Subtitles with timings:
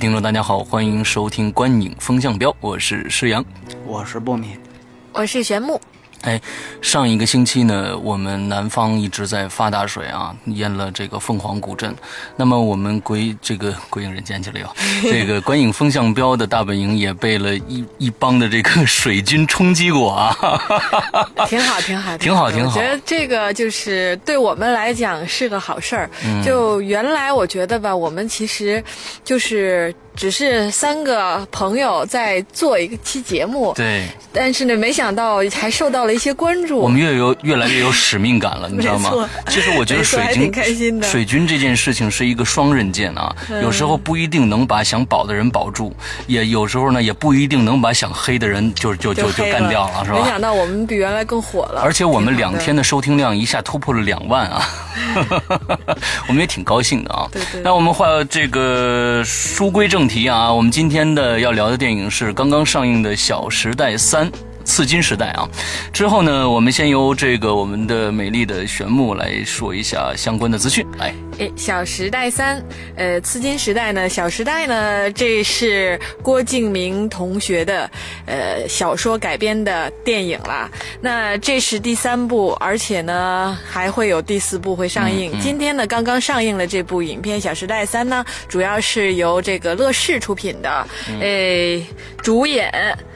[0.00, 3.44] 位听众，大家好，欢迎收听《观影风向标》，我是施阳，
[3.84, 4.56] 我是波米，
[5.12, 5.78] 我是玄木。
[6.22, 6.40] 哎，
[6.82, 11.94] 上一个星期呢，我们南方一直在发大水啊，淹了这个凤凰古镇。
[12.36, 14.66] 那么我们鬼这个鬼影人间去了哟。
[15.02, 20.36] 这个观影风向标的大本营也被了一一帮的这个水军冲击过啊。
[21.48, 22.78] 挺好，挺好， 挺好，挺好。
[22.78, 26.10] 我觉得这个就是对我们来讲是个好事儿。
[26.44, 28.82] 就原来我觉得吧，我们其实
[29.24, 33.72] 就是只是三个朋友在做一个期节目。
[33.74, 34.06] 对。
[34.32, 36.78] 但是呢，没想到还受到了一些关注。
[36.78, 39.28] 我们越有越来越有使命感了，你知道吗？
[39.48, 45.92] 其实我觉得水 军水军这件事情是一个双刃剑啊，有时候不一定能把想保的人保住，
[46.28, 50.18] 也有时候呢也不一定能把想黑的人就就就就干掉了，是吧？
[50.22, 54.68] 没想到我们比原来更火了，而且我们两天的收听量一下突破了两万啊，
[56.28, 57.26] 我们也挺高兴的啊。
[57.32, 57.62] 对对。
[57.62, 64.28] 那我们话这个书归正题啊，我们今天的要聊的电影是刚刚上映的《小时代三》。
[64.70, 65.48] 刺金时代啊，
[65.92, 70.86] 之后呢，我们先由这个我们的美丽的玄木来说一下相关的资讯。
[70.96, 72.62] 来，哎，小时代三，
[72.94, 77.90] 呃，刺金时代呢，小时代呢，这是郭敬明同学的
[78.26, 80.70] 呃小说改编的电影啦。
[81.00, 85.32] 那这是第三部，而且呢还会有第四部会上映。
[85.40, 90.86] 今天呢刚刚上映了这部影片《小时代三》呢，主要是由这个乐视出品的，
[91.20, 91.84] 诶，
[92.22, 92.72] 主演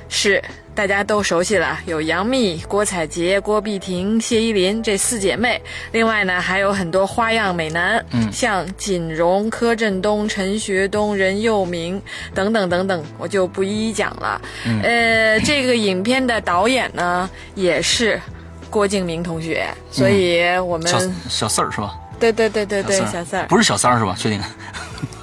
[0.08, 0.42] 是。
[0.74, 5.60] 大家都熟悉了，有杨幂、郭采洁、郭碧婷、谢依霖这四姐妹。
[5.92, 12.02] 另外呢，还有很多花样美男，嗯，像锦荣、柯震东、陈学冬、任佑明
[12.34, 14.40] 等等等等，我就不一一讲了。
[14.82, 18.20] 呃，这个影片的导演呢，也是
[18.68, 20.98] 郭敬明同学，所以我们小
[21.28, 21.94] 小四儿是吧？
[22.18, 24.16] 对对对对对，小四儿不是小三儿是吧？
[24.18, 24.40] 确定？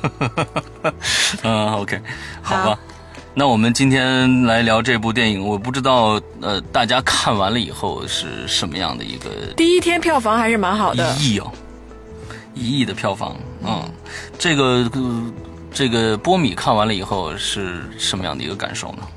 [1.43, 1.99] 嗯，OK，
[2.41, 2.79] 好吧。
[3.33, 9.29] 那我们今天来聊这部电影，我不知道呃，大家看完了以后是什么样的一个？
[9.55, 11.49] 第一天票房还是蛮好的，一亿哦，
[12.53, 13.89] 一亿的票房，嗯，
[14.37, 14.91] 这个
[15.71, 19.07] 这个波米看完了以后是什么样的一个感受呢？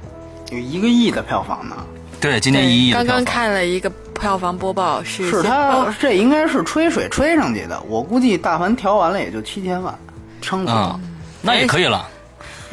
[0.53, 1.75] 有一个亿的票房呢？
[2.21, 2.93] 对，今天一亿。
[2.93, 9.93] 刚刚看了一个票房播报，是是他这应该是吹水吹上去的，我估计大盘调完了也就七千万，
[10.41, 11.01] 撑死了，
[11.43, 12.09] 那也可以了。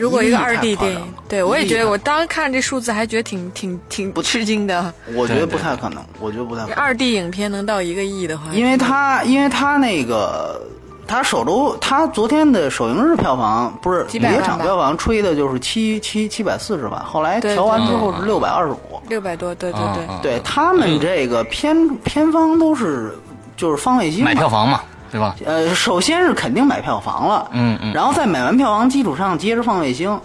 [0.01, 4.91] 如果一个二 D 电影，对我也觉得，我当时看这数字还觉得挺挺挺不吃惊的。
[5.13, 6.75] 我觉得不太可能，我觉得不太可能。
[6.75, 10.59] 二 D 影片能到一个亿的话，因为他因为他那个
[11.07, 23.15] 他首周他昨天的首映日票房不是每场票房吹的就是七七七百四十万，后来调完之后是六百二十五，六百多，对对对，对他们这个片片方都是
[23.55, 24.81] 就是方卫星买票房嘛。
[25.11, 25.35] 对吧？
[25.45, 30.19] 呃，首先是肯定买票房了，嗯嗯，然后在买完票房基础上接着放卫星，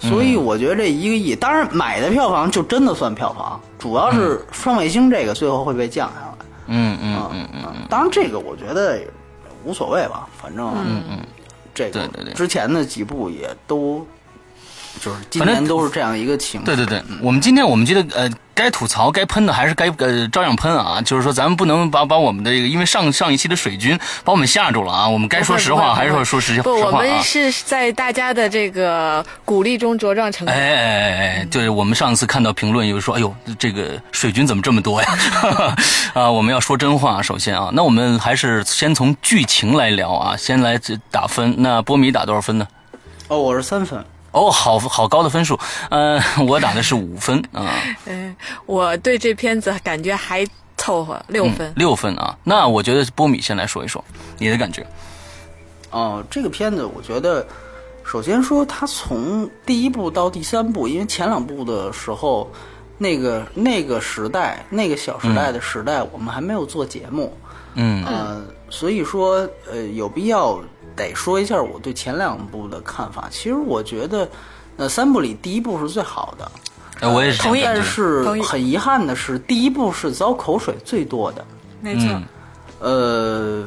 [0.00, 9.00] 所以我觉得这一个亿，当然买的票房就真的算票房，主要是放卫星这个最后会被降下来，嗯嗯嗯嗯，当然这个我觉得
[9.64, 11.18] 无所谓吧，反正嗯嗯，
[11.74, 14.06] 这个之前的几部也都。
[15.00, 16.64] 就是今年都是这样一个情况。
[16.64, 21.00] 对对对，我们今天我们觉得呃，该吐槽该喷的还是该呃照样喷啊。
[21.02, 25.08] 就是说，咱们不能把把我们的这个，因为上上一期的水军把我们吓住了啊。
[25.08, 26.62] 我们该说实话还是说说实话。
[26.62, 30.54] 不，我们是在大家的这个鼓励中茁壮成长。
[30.54, 35.18] 哎哎哎哎，对，我们上次看到评论有说，哎呦，这个水军怎么这么多呀？
[36.14, 40.78] 啊，我们要说真话，首先啊，那我们还是先从剧情来聊啊，先来
[41.10, 41.54] 打分。
[41.58, 42.68] 那波米打多少分呢？
[43.28, 44.04] 哦，我是三分。
[44.32, 45.58] 哦，好好高的分数，
[45.90, 46.18] 呃，
[46.48, 47.70] 我打的是五分啊。
[48.06, 48.34] 嗯，
[48.64, 50.46] 我对这片子感觉还
[50.78, 51.70] 凑合，六分。
[51.76, 54.02] 六分啊，那我觉得波米先来说一说
[54.38, 54.86] 你的感觉。
[55.90, 57.46] 哦，这个片子我觉得，
[58.04, 62.50] 首先说它从第一部到第三部，因为前两部的时候，
[62.96, 67.36] 那个那个时代，那个小时代的时代，我们还没有做节目，
[67.74, 70.58] 嗯呃，所以说呃有必要。
[70.96, 73.28] 得说一下我对前两部的看法。
[73.30, 74.28] 其实我觉得，
[74.76, 76.50] 呃，三部里第一部是最好的。
[77.00, 77.42] 哎，我也是。
[77.42, 77.62] 同意。
[77.64, 81.44] 但是很遗憾的是，第一部是遭口水最多的。
[81.80, 82.08] 没错。
[82.80, 83.64] 呃，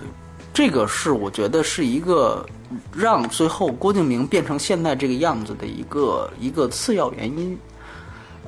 [0.54, 2.46] 这个是我觉得是一个
[2.94, 7.58] 让最后郭敬明变成现在这个样子的一个一个次要原因。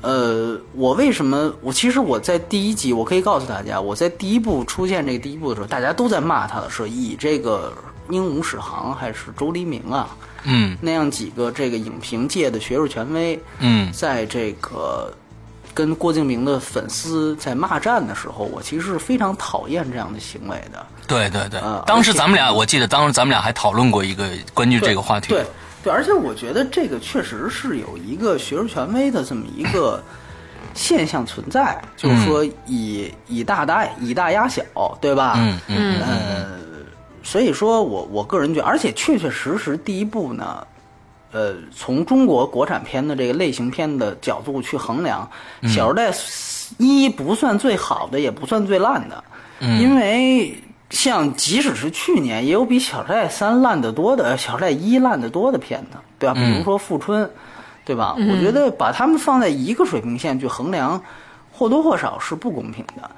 [0.01, 1.51] 呃，我为什么？
[1.61, 7.73] 我其实我在第一集，我可以告诉大家，我在第一部出现这个第一部的时候，大家都在骂他的时候以这个
[8.09, 10.09] 英武史航还是周黎明啊
[10.43, 15.13] 嗯那样几个这个影评界的学术权威，嗯在这个
[15.73, 20.85] 跟郭敬明的粉丝在骂战的时候，我其实是非常讨厌这样的行为的。
[21.05, 25.29] 对对对呃，当时咱们俩，我记得当时咱们俩还讨论过一个关于这个话题。
[25.29, 25.45] 对
[25.83, 30.03] 对，而且我觉得这个确实是有一个学术权威的这么一个
[30.73, 34.63] 现象存在，就是说以以大大以大压小，
[34.99, 35.35] 对吧？
[35.37, 36.45] 嗯嗯呃，
[37.27, 40.65] 所以说我我个人觉得，而且确确实实第一部呢。
[41.33, 45.29] 呃，从中国国产片的这个类型片的角度去衡量，
[45.61, 46.09] 嗯《小时代》
[46.77, 49.23] 一不算最好的，也不算最烂的，
[49.59, 50.57] 嗯因为
[50.89, 56.33] 像即使是去年，也有比《小时代三》烂得多的，《小时代一》烂得多的片子，对吧？
[56.33, 57.25] 比如说《富春》，
[57.83, 58.15] 对吧？
[58.17, 60.99] 我觉得把他们放在一个水平线去衡量，
[61.51, 63.11] 或多或少是不公平的。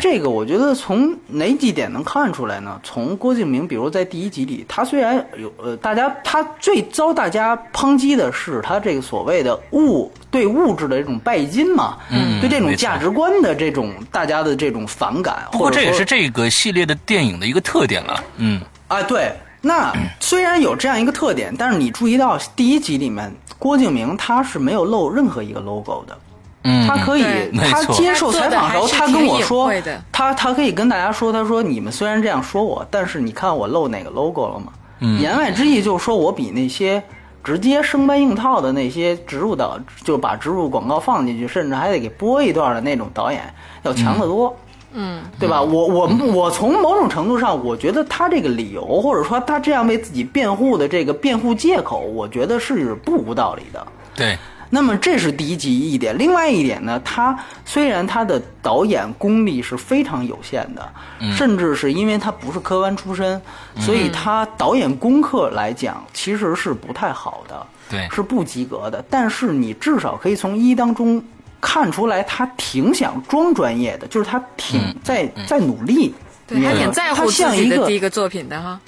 [0.00, 2.78] 这个我觉得从哪几点能看出来呢？
[2.82, 18.22] 从郭敬明，比如在第一集里，他虽然有呃，大家他最遭大家抨击的是他这个所谓的物对物质的这种拜金嘛，嗯对这种价值观的这种大家的这种反感，不过这也是这个系列的电影的一个特点了。
[18.36, 19.32] 嗯啊，对。
[19.62, 26.18] 那 虽然有这样一个特点，但是你注意到第一集里面，郭敬明他是没有露任何一个 logo 的。
[26.62, 27.24] 嗯，他可以，
[27.56, 29.72] 他接受采访的时候，他跟我说
[30.12, 34.72] 他他可以跟大家说，他说你们虽然这样说我，但是你看我露哪个 logo 了吗？
[35.00, 35.20] 嗯。
[35.20, 37.02] 言外之意就是说我比那些
[37.42, 43.42] 直接生搬硬套的那些植入导，就把植入广告放进去，甚至还得给播一段的那种导演
[43.82, 44.54] 要强得多。
[44.92, 45.62] 嗯，对吧？
[45.62, 53.86] 我我我从某种程度上，我觉得他这个理由，或者说他这样为自己辩护的这个辩护借口，我觉得是不无道理的。
[54.16, 54.36] 对，
[54.72, 60.88] 那么这是第一集一点，另外一点呢，他虽然他的导演功力是非常有限的，
[61.36, 63.40] 甚至是因为他不是科班出身，
[63.78, 68.08] 所以他导演功课来讲其实是不太好的，对。
[68.12, 69.04] 是不及格的。
[69.10, 71.22] 但是你至少可以从一当中
[71.60, 76.14] 看出来，他挺想装专业的，就是他挺在、在努力，
[76.46, 78.80] 对，还挺在乎自像一个己的第一个作品的哈，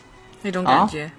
[0.42, 0.88] 那种感啊？
[0.90, 1.10] 觉，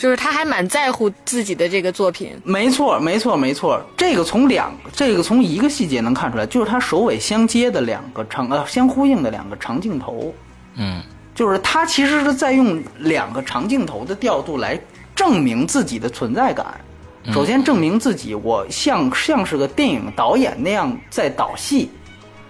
[0.00, 2.32] 就是他还蛮在乎自己的这个作品。
[2.42, 3.78] 没错，没错，没错。
[3.98, 10.34] 这个从两，这个从一个细节能看出来，就是他首尾相接的两个长呃相呼应的两个长镜头，
[10.76, 11.02] 嗯
[11.34, 14.80] 就是他其实是在用两个长镜头的调度来
[15.14, 16.80] 证明自己的存在感。
[17.30, 21.90] 首先证明自己，我像像是个电影导演那样在导戏，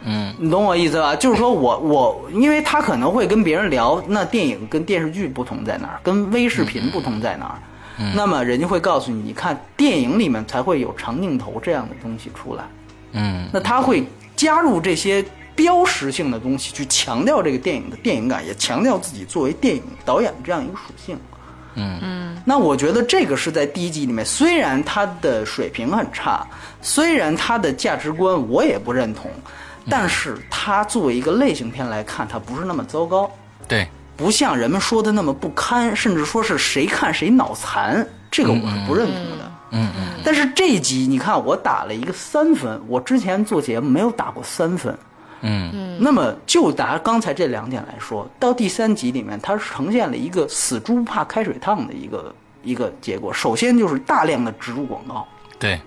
[0.05, 1.15] 嗯你懂我意思吧？
[1.15, 7.59] 就是说我我，因为他可能会跟别人聊，那电影跟电视剧不同在哪儿，跟微视频不同在哪儿。
[7.99, 12.65] 嗯那么人家会告诉你，你看电影里面才会有长镜头这样的东西出来。
[13.13, 14.03] 嗯那他会
[14.35, 15.23] 加入这些
[15.55, 21.19] 标识性的东西，去强调这个电影的电影感，也强调自己作为电影导演的这样一个属性。
[21.75, 26.47] 嗯嗯那我觉得这个是在第一季里面，虽然他的水平很差，
[26.81, 29.31] 虽然他的价值观我也不认同，
[29.89, 33.31] 但是它作为一个类型片来看，它不是那么糟糕，
[33.67, 39.53] 对，不像人们说的那么不堪，甚至说是谁看谁脑残，这个我是不认同的。
[39.73, 44.97] 嗯嗯但是这一集你看，我打了一个三分，我之前做节目没有打过三分。
[45.43, 53.33] 嗯那么就拿刚才这两点来说，到第三集里面，它是呈现了一个死猪不怕开水烫的一个一个结果。
[53.33, 55.27] 首先就是大量的植入广告，
[55.59, 55.81] 对，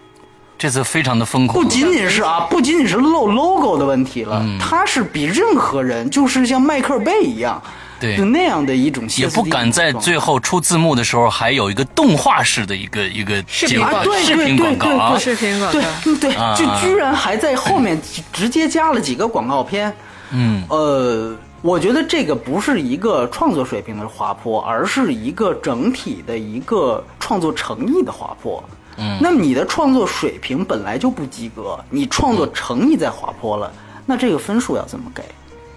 [0.64, 1.62] 这次非常的疯狂。
[1.62, 1.70] 不。
[1.70, 4.58] 仅仅是啊，不仅仅是露 logo 的问题了，嗯。
[4.58, 7.62] 它是比任何人就是像迈克尔贝一样，
[8.00, 8.16] 对。
[8.16, 14.14] 就那样的一种歇也不敢在最后出字幕的时候，还有一个动画式的一个一个视频广告。
[14.20, 15.74] 视频广告啊，视频广告。
[15.74, 18.02] 对嗯对啊，就居然还在后面
[18.32, 19.94] 直接加了几个广告片，
[20.32, 28.64] 嗯呃，我觉得这个不是一个创作水平的滑坡，而是一个整体的一个创作诚意的滑坡。
[28.98, 33.72] 嗯那么你的创作水平本来就不及格，你创作诚意在滑坡了，
[34.06, 35.24] 那这个分数要怎么给？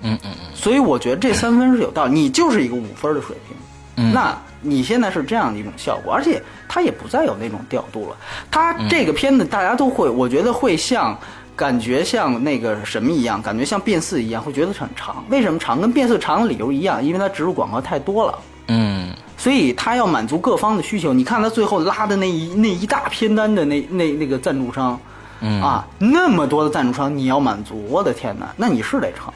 [0.03, 3.57] 嗯嗯嗯所以我觉得这三分是有道理，你就是一个五分的水平。
[3.97, 8.17] 嗯那你现在是这样的一种效果，而且它也不再有那种调度了。
[8.51, 11.19] 它这个片子大家都会，我觉得会像。
[11.57, 15.25] 感觉像那个什么一样，感觉像变四一样，会觉得很长。
[15.31, 15.81] 为什么长？
[15.81, 19.11] 跟变四长的理由一样，因为它植入广告太多了，嗯
[19.47, 21.15] 所以他要满足各方的需求。
[21.15, 24.99] 你看他最后拉的那一那一大片单的那那那个赞助商，
[25.41, 29.33] 嗯啊，那么多的赞助商你要满足，我的天哪，那你是得成。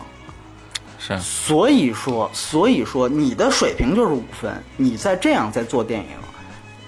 [0.98, 6.08] 是，所以说，所以说你的水平就是五分，你再这样再做电影，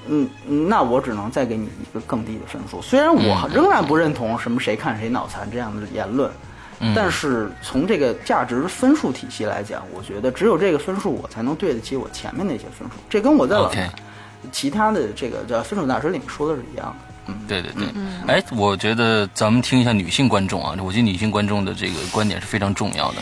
[0.09, 2.83] 嗯，那我只能再给你一个更低的分数。
[2.83, 6.29] 虽然我仍然不认同什么谁看谁脑残这样的言论，
[6.95, 12.95] 但是从这个价值分数体系来讲，我觉得只有这个分数我才能对得起我前面那些分数。
[13.09, 13.57] 这跟我在
[14.51, 16.95] 其他的这个叫分手大师里面说的是一样的。
[17.29, 17.87] 嗯对对对，
[18.27, 23.19] 哎，我觉得咱们听一下女性观众啊，我觉得女性观众的这个观点是非常重要的。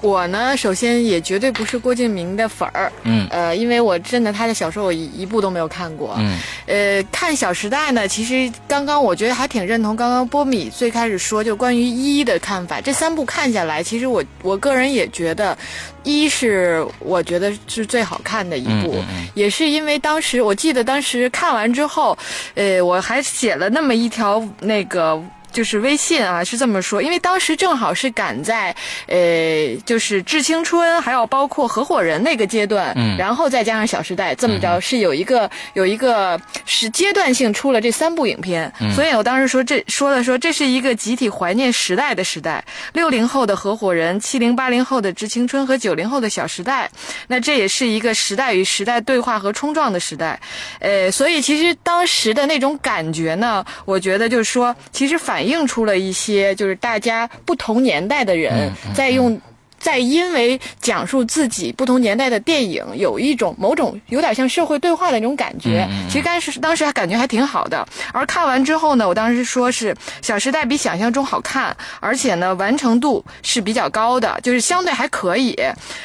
[0.00, 3.26] 我呢，首先也绝对不是郭敬明的粉儿，嗯。
[3.30, 15.56] 呃，因为我真的他的小说我一一部都没有看过，嗯，呃，看《小时代》呢，其实刚刚我觉得还挺认同刚刚波米最开始说就关于一的看法，这三部看下来，其实我我个人也觉得
[16.02, 19.28] 一是我觉得是最好看的一部，嗯嗯嗯。
[19.34, 22.16] 也是因为当时我记得当时看完之后，
[22.54, 25.22] 呃，我还写了那么一条那个。
[25.52, 28.74] 就是微信啊，是这么说，因为当时正好是赶在，
[29.06, 33.16] 呃，就是致青春，还有包括合伙人那个阶段，嗯。
[33.16, 46.90] 然后再加上小时代，这么着是有一个有一个是阶段性出了这三部影片，所以我当时说这说了说这是一个集体怀念时代的时代，六零后的合伙人，七零八零后的致青春和九零后的小时代，
[47.28, 50.40] 那这也是一个时代与时代对话和冲撞的时代，
[50.80, 59.40] 呃，所以其实当时的那种感觉呢，我觉得就是说，其实反映出了一些就是大家不同年代的人在用。
[59.82, 65.86] 在因为讲述自己不同年代的电影，有一种某种有点像社会对话的那种感觉。
[66.08, 67.86] 其实当时当时还感觉还挺好的。
[68.12, 75.58] 而看完之后呢，我当时说是《小时代》比想象中好看，而且呢完成度是比较高的，就是相对还可以。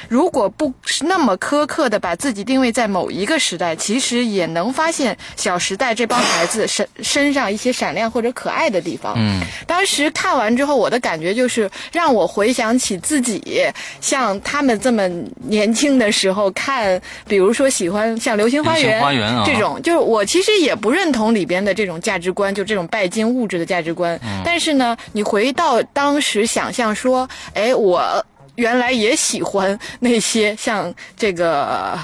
[0.10, 9.14] 如果不是那么苛刻的把自己定位在某一个时代，其实也能发现《小时代》这帮孩子身身上一些闪亮或者可爱的地方。
[9.18, 13.67] 嗯，当时看完之后，我的感觉就是让我回想起自己
[14.02, 15.08] 像他们这么
[15.48, 24.20] 年轻的时候看，比如说喜欢像《流星花园花园》啊这种，就是我其实也不认同里边的这种价值观，就这种拜金物质的价值观。
[24.44, 32.00] 但是呢，你回到当时想象说，哎，我原来也喜欢那些像这个。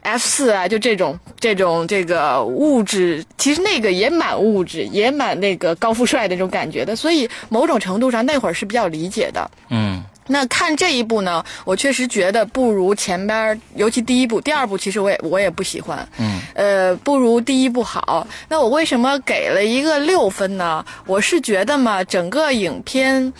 [0.00, 9.50] F 四啊，就这种这种这个物质，其实那个也蛮物质，也蛮那个高富帅的那种感觉的，所以某种程度上那会儿是比较理解的。
[9.68, 16.08] 嗯那看这一部呢，我确实觉得不如前边儿，尤其第一部、第二部，其实我也我也不喜欢。
[16.18, 18.26] 嗯，呃，不如第一部好。
[18.48, 20.84] 那我为什么给了一个六分呢？
[21.06, 23.32] 我是觉得嘛，整个影片。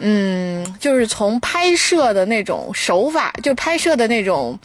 [0.00, 4.56] 嗯，就是从拍摄的那种手法，就拍摄的那种，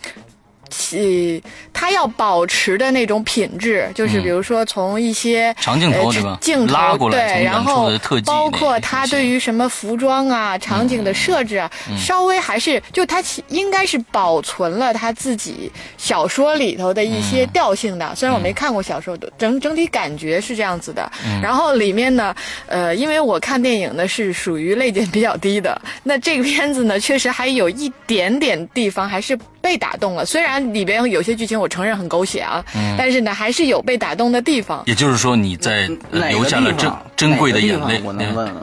[0.70, 7.92] 其他要保持的那种品质，就是比如说从一些长镜头呃对吧镜头拉过来对，然后
[8.26, 18.14] 包括他对于什么服装啊、场景的设置啊，稍微还是就他其应该是保存了他自己小说里头的一些调性的。
[18.16, 21.12] 虽然我没看过小说，整整体感觉是这样子的。
[21.42, 22.34] 然后里面呢，
[22.68, 30.26] 呃，因为我看电影呢是属于泪点比较低的， 那这个片子呢确实还有一点点地方还是被打动了。
[30.26, 32.64] 虽然里边有些剧情我承认很狗血啊，
[32.98, 34.84] 但是呢还是有被打动的地方。
[34.86, 38.62] 也就是说你在呃留下了珍珍贵的眼泪我能问问吗？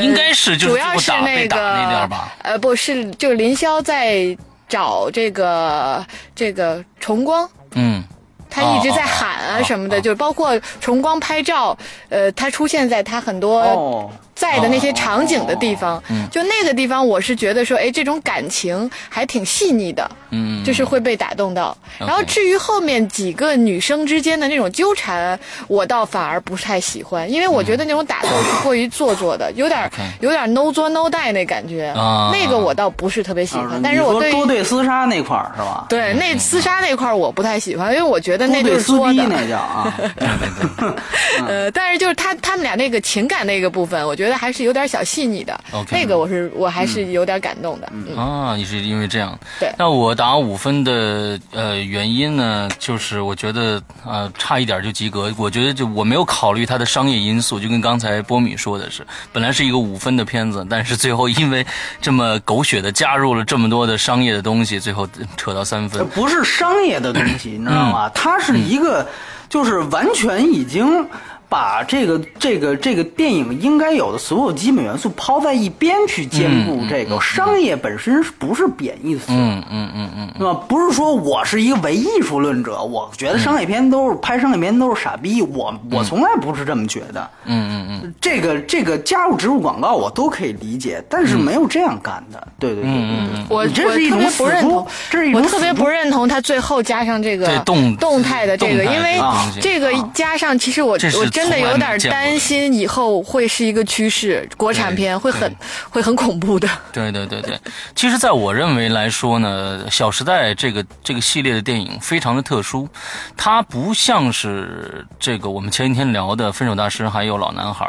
[0.00, 2.34] 应该是就是主要是那个吧？
[2.42, 4.36] 呃，不是，就是林霄在
[4.68, 7.48] 找这个这个崇光。
[7.72, 8.04] 嗯
[8.52, 16.26] 他一直在喊啊哦什么的，哦就包括崇光拍照，呃，他出现在他很多哦，在的那些场景的地方，嗯。
[16.30, 21.76] 就那个地方，我是觉得说，哎，这种感情还挺细腻的，嗯，就是会被打动到。
[21.98, 32.30] 然后至于后面几个女生之间的那种纠缠，我倒反而不太喜欢，因为我觉得那种打斗是过于做作的，有点有点 no 作 no die 那感觉，啊。
[32.32, 33.66] 那个我倒不是特别喜欢。
[33.66, 35.84] 啊但是我对于你说多对厮杀那块儿是吧？
[35.90, 39.26] 对那厮杀那块儿我不太喜欢，因为我觉得那就是作的。
[39.26, 39.92] 那叫啊，
[41.46, 45.58] 呃，但是就是他他们俩那个情感那个部分，我觉得还是有点小细腻的。
[45.72, 47.88] OK 那个我是我还是有点感动的。
[47.92, 49.38] 嗯，啊，你是因为这样。
[49.58, 55.32] 对那我打五分的呃原因呢，就是我觉得呃差一点就及格。
[55.36, 61.66] 我觉得就我没有考虑它的商业因素，就跟刚才波米说的是，本来是一个五分的片子，但是最后因为
[62.00, 66.06] 这么狗血的加入了这么多的商业的东西，最后扯到三分。
[66.08, 68.06] 不是商业的东西， 你知道吗？
[68.08, 69.06] 嗯它是一个，
[69.48, 71.06] 就是完全已经
[71.50, 79.24] 把这个这个这个电影应该有的所有基本元素抛在一边去兼顾这个商业本身是不是贬义词？
[79.30, 80.54] 嗯嗯嗯嗯，对吧？
[80.68, 87.28] 不是说我是一个唯艺术论者，我觉得商业片都是、拍商业片都是傻逼，我我从来不是这么觉得。
[87.44, 92.46] 嗯嗯嗯，这个这个加入植入广告我都可以理解，但是没有这样干的。
[92.60, 93.00] 对对对对
[93.32, 99.20] 对，我你这是一我特别不种死猪认同，这是一种我特别不认同他最后加上这个动动态的这个，因为
[99.60, 105.56] 这个加上，其实我我真的有点担心以后会是一个趋势，国产片会很
[105.90, 106.68] 会很恐怖的。
[106.92, 107.58] 对对对对，
[107.94, 112.88] 其实，在我认为来说呢，《小时代》这个这个系列的电影非常的特殊，
[113.36, 117.86] 它不像是这个我们前几天聊的《分手大师》还有《老男孩》，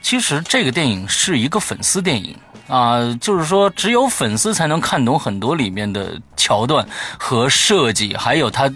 [0.00, 2.36] 其实这个电影是一个粉丝电影。
[2.66, 8.66] 啊、就是说，只有粉丝才能看懂很多里面的桥段和设计，还有它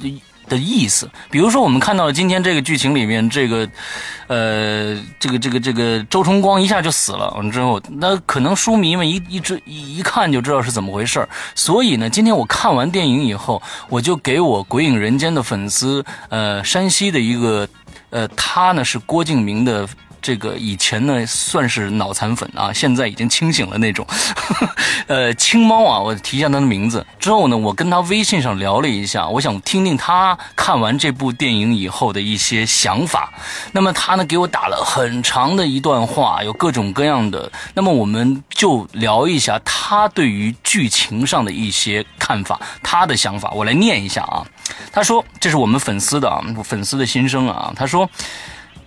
[0.48, 1.08] 的意思。
[1.30, 3.68] 比如说，我们看到了今天这个剧情里面，这个，
[4.26, 11.26] 呃，这个这个这个周崇光一下就死了，完之后，那可能书迷们一一直一一看就知道是怎么回事。
[11.54, 17.68] 所以呢，今天我看完电影以后，我就给我《鬼影人间》的粉丝，呃，山西的一个，
[18.10, 19.88] 呃，他呢是郭敬明的。
[20.20, 24.06] 这个以前呢算是脑残粉啊，现在已经清醒了那种。
[25.06, 27.06] 呃，青猫啊，我提一下他的名字。
[27.18, 33.32] 之后呢，我跟他微信上聊了一下，我想听听他看完这部电影以后的一些想法。
[33.72, 37.50] 那么他呢给我打了很长的一段话，有各种各样的。
[37.74, 44.44] 那么我们就聊一下他对于剧情上的一些看法，他的想法，我来念一下啊。
[44.92, 48.08] 他说：“这是我们粉丝的啊，粉丝的心声啊。”他说。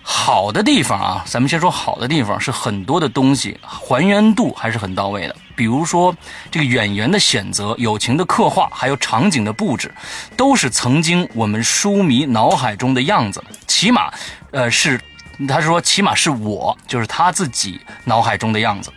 [0.02, 5.36] 好的地方啊，咱们先说好的地方，是很多的东西还原度还是很到位的。
[5.54, 6.14] 比如说
[6.50, 9.92] 这个演员的选择、友情的刻画，还有场景的布置，
[10.36, 13.42] 都是曾经我们书迷脑海中的样子。
[13.66, 14.12] 起码，
[14.50, 15.00] 呃，是
[15.48, 18.92] 他说起码是我，就是他自己脑海中的样子。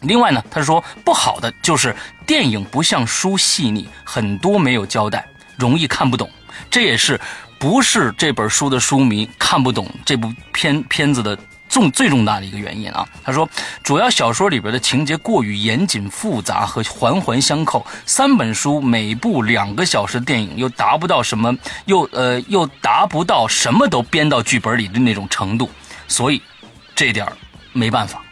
[0.00, 1.94] 另外呢，他说不好的就是
[2.26, 5.26] 电影不像书细腻，很多没有交代，
[5.58, 6.30] 容易看不懂。
[6.70, 7.20] 这也是
[7.60, 11.38] 不是这本书的书迷看不懂这部片片子的
[11.68, 13.06] 重最重大的一个原因啊。
[13.22, 13.46] 他说，
[13.82, 25.68] 主要小说里边的情节过于严谨复杂和环环相扣，三本书每部两个小时的电影又达不到什么，又呃又达不到什么都编到剧本里的那种程度，
[26.08, 26.40] 所以
[26.94, 27.30] 这点
[27.74, 28.22] 没办法。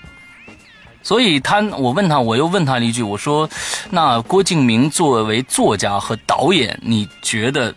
[1.03, 3.49] 所以他，我问他，我又问他了一句，我说
[3.91, 7.75] ：“那郭敬明作为作家和导演，你觉得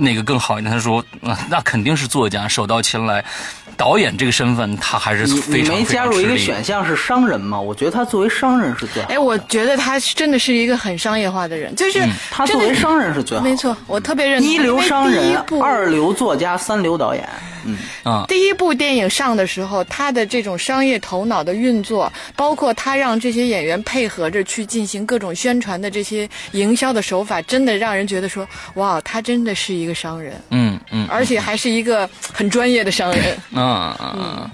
[0.00, 3.24] 哪个更好一点？”他说：“啊，那肯定是作家，手到擒来。
[3.76, 7.58] 导演这个身份，他还是你非常你没加入一个选项是商人吗？
[7.58, 9.14] 我觉得他作为商人是最好的。
[9.14, 13.48] 哎，我觉得他真的是一个很商业化的人，就是嗯他作为商人是最好的。
[13.48, 17.26] 没错，我特别认同一流商人一部，二流作家，三流导演。
[17.64, 18.24] 嗯，啊。
[18.28, 33.36] 第一部电影上的时候，他的这种商业头脑的运作，包括他让这些演员配合着去进行各种宣传的这些营销的手法，真的让人觉得说，哇，他真的是一个商人，嗯嗯而且还是一个很专业的商人。
[33.52, 34.50] 嗯嗯嗯。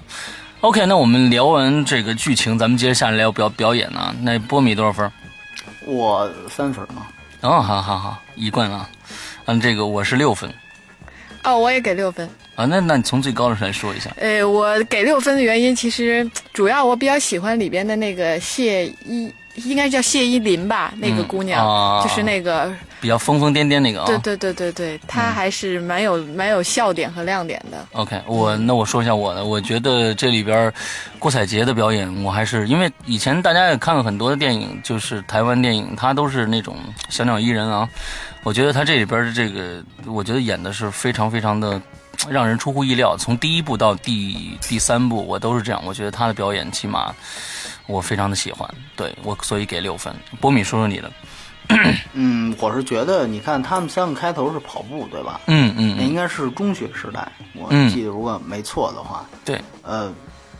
[0.61, 4.13] OK，那我们聊完这个剧情，咱们接着下来聊表表演呢。
[4.21, 5.11] 那波米多少分？
[5.85, 7.07] 我三分嘛。
[7.41, 8.89] 哦，好好好，一贯啊。
[9.45, 10.51] 嗯，这个我是六分
[11.43, 12.27] 哦，我也给六分。
[12.55, 12.65] 啊。
[12.65, 14.09] 那那你从最高的来说一下。
[14.17, 24.05] 呃，我给六分的原因，其实主要我比较喜欢里边的那个谢依，应该叫谢依霖吧，那个姑娘，啊就是那个，比较疯疯癫癫那个啊。
[24.07, 27.85] 对对对对对，他还是蛮有蛮有笑点和亮点的。
[27.93, 30.71] OK，我那我说一下我的，我觉得这里边
[31.19, 36.75] 郭采洁的表演，我还是因为以前大家也看了很多的电影，就是台湾电影，他都是那种
[37.09, 37.87] 小鸟依人啊。
[38.43, 41.81] 我觉得他这里边的这个，我觉得演的是非常非常的
[42.29, 43.17] 让人出乎意料。
[43.17, 45.81] 从第一部到第第三部，我都是这样。
[45.85, 47.13] 我觉得他的表演起码
[47.87, 50.13] 我非常的喜欢，对我所以给六分。
[50.39, 51.11] 波米说说你的，
[52.13, 55.39] 嗯，我是觉得，你看他们三个开头是跑步，对吧？
[55.47, 59.25] 嗯嗯嗯，那应该是中学时代，我嗯记得如果没错的话。
[59.45, 60.11] 对，呃，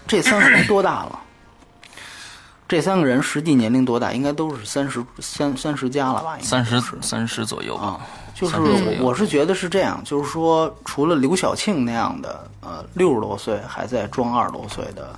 [0.05, 1.19] 这三个人多大了？
[2.67, 4.11] 这三个人实际年龄多大？
[4.11, 6.37] 应该都是三十三三十加了吧？
[6.41, 8.01] 三十三十左右吧啊。
[8.35, 15.17] 就是30左右我是觉得是这样，就是说，除了刘晓庆那样的呃六十多岁还在装二十多岁的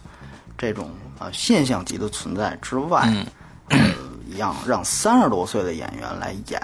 [0.57, 3.25] 这种啊、呃现象级的存在之外，嗯
[3.69, 3.77] 呃，
[4.37, 6.61] 让让三十多岁的演员来演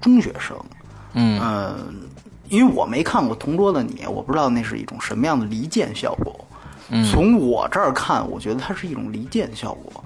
[0.00, 0.56] 中学生，
[1.14, 1.76] 嗯呃，
[2.48, 6.38] 因为我没看过《同桌的你》，我不知道那是一种什么样的离间效果。
[6.88, 10.04] 嗯从我这儿看，我觉得它是一种离间效果。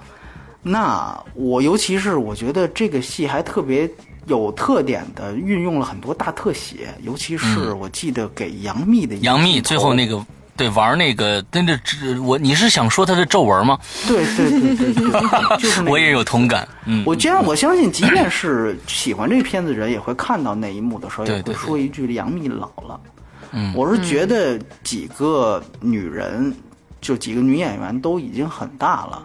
[0.62, 3.90] 那我尤其是我觉得这个戏还特别
[4.26, 10.24] 有特点的运用了很多大特写，尤其是我记得给杨幂的嗯杨幂最后那个
[10.60, 13.78] 对，玩那个，那那这我你是想说他的皱纹吗？
[14.06, 23.00] 对对对对对，就是那个我也有同感，嗯，我既然我相信，即便是喜欢这个片子的人，也会看到那一幕的时候，也会说一句“杨幂老了”。
[23.52, 26.54] 嗯我是觉得几个女人，
[27.00, 29.22] 就几个女演员都已经很大了。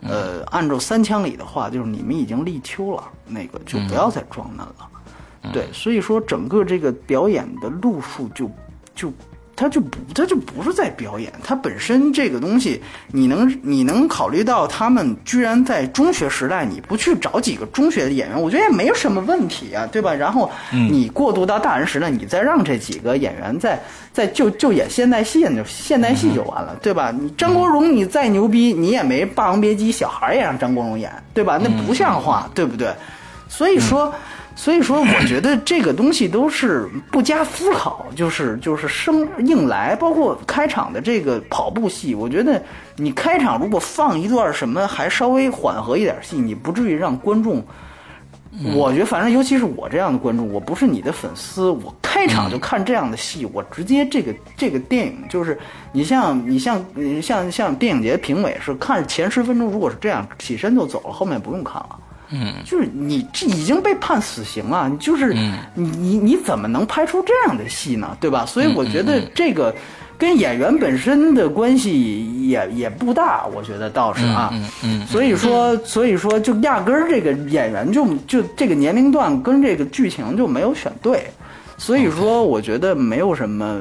[0.00, 5.52] 呃，按照三枪里的话，就是你们已经立秋了，那个就不要再装嫩了。
[5.52, 8.50] 对，所以说整个这个表演的路数就
[8.94, 9.12] 就。
[9.60, 20.14] 它就不，他就不是在表演，他本身这个东西，你能你能考虑到他们居然在中学时代，你不去找几个中学的演员，我觉得也没有什么问题啊，对吧？
[20.14, 27.10] 然后你过渡到大人时代，你再让这几个演员再再就就演现代戏，就现代戏就完了，对吧？
[27.10, 31.58] 你张国荣你再牛逼，你也没《霸王别姬》小孩也让张国荣演，对吧？
[31.60, 32.94] 那不像话，对不对？
[33.48, 34.14] 所以说。
[34.58, 39.94] 所以说，我觉得这个东西都是不加思考，就是就是生硬来。
[39.94, 42.60] 包括开场的这个跑步戏，我觉得
[42.96, 47.64] 你开场如果放一段什么还稍微缓和一点戏，你不至于让观众。
[48.74, 55.56] 我觉得，反正尤其是我这样的观众，我不是你的粉丝，我开场就看这样的戏，我直接这个这个电影就是
[55.92, 61.96] 你像你像你像像电影节评委是看前十分钟，如果是这样起身就走了，后面不用看了。
[62.30, 65.34] 嗯，就是你这已经被判死刑了，你就是、
[65.74, 68.16] 你你你怎么能拍出这样的戏呢？
[68.20, 68.44] 对吧？
[68.46, 69.74] 所以我觉得这个
[70.16, 74.50] 跟演员本身的关系也也不大，我觉得倒是啊。
[74.52, 81.26] 嗯嗯所以说所以说就压根儿这个演员就就这个年龄段跟这个剧情就没有选对。
[81.80, 83.80] 所以说，我觉得没有什么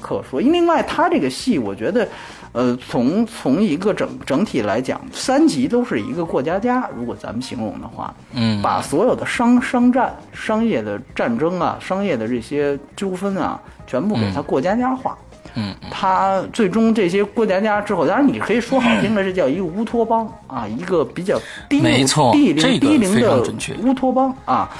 [0.00, 0.40] 可说。
[0.40, 2.06] 另外，他这个戏，我觉得，
[2.52, 6.86] 呃，从从一个整整体来讲，三级都是一个过家家。
[6.94, 15.16] 如果咱们形容的话，嗯把所有的商商战、商业的战争啊、商业的这些纠纷啊，全部给它过家家化。
[15.54, 21.38] 嗯，他最终这些过家家之后，当然你可以说好听的，这叫一个乌托邦啊，一个比较
[21.68, 23.42] 低没错低这个龄低龄的
[23.82, 24.70] 乌托邦啊。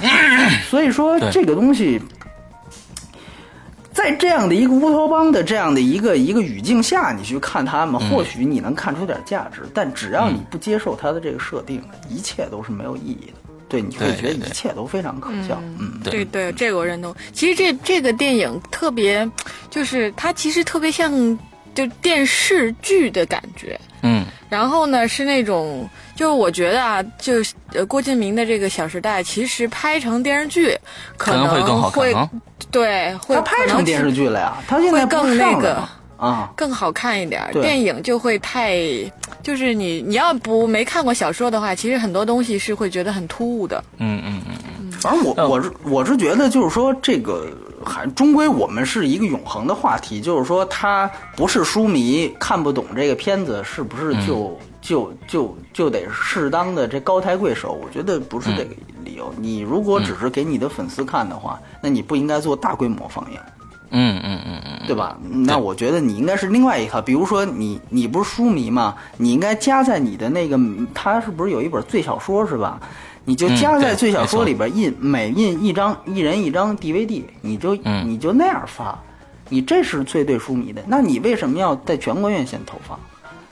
[0.69, 1.99] 所以说这个东西。
[3.93, 13.33] 在这样的一个乌托邦的这样的一个一个语境下，你去看他嗯们，或许你能看出点价值，但只要你不接受他的这个设定，一切都是没有意义的。
[13.69, 15.61] 对，你会觉得一切都非常可笑。
[15.79, 17.15] 嗯，对对，这个我认同。
[17.33, 19.29] 其实这这个电影特别，
[19.69, 21.39] 就是它其实特别像
[21.73, 23.79] 就电视剧的感觉。
[24.03, 30.77] 嗯然后呢，是那种，就是我觉得啊，就是呃郭敬明的这个《小时代》，其实拍成电视剧
[31.17, 32.29] 可可能会更好看啊
[32.69, 35.83] 对，会他拍成电视剧剧了呀，他现在会更那个
[36.17, 36.51] 啊。
[36.55, 37.51] 更好看一点儿。
[37.53, 38.77] 电影就会太，
[39.41, 43.83] 就是你你要不没看过小说的话，其实很多东西是会觉得很突兀的。
[43.97, 47.49] 嗯嗯嗯嗯反正我我是我是觉得，就是说这个
[47.83, 57.77] 还终归我们是一个永恒的话题，就是说他不是书迷看不懂这个片子，是不是就、就就就得适当的这高抬贵手？
[57.83, 58.69] 我觉得不是这个
[59.03, 59.33] 理由。
[59.37, 63.39] 你如果只是给你的粉丝看的话，那你不应该做大规模放映。
[63.95, 65.15] 嗯嗯嗯嗯对吧？
[65.29, 68.95] 那我觉得你应该是另外一套，比如说你你不是书迷吗？
[69.17, 70.59] 你应该加在你的那个，
[70.95, 72.79] 他是不是有一本最小说是吧？
[73.25, 78.97] 你就加在最小说里边印，每印一张，一人一张 DVD，你就、嗯你就那样发，
[79.49, 80.81] 你这是最对书迷的。
[80.87, 82.99] 那你为什么要在全国院线投放？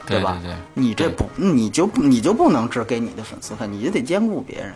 [0.06, 0.38] 对吧？
[0.42, 4.74] 对对你这不，你就你就不能只给你的粉丝看，你就得兼顾别人。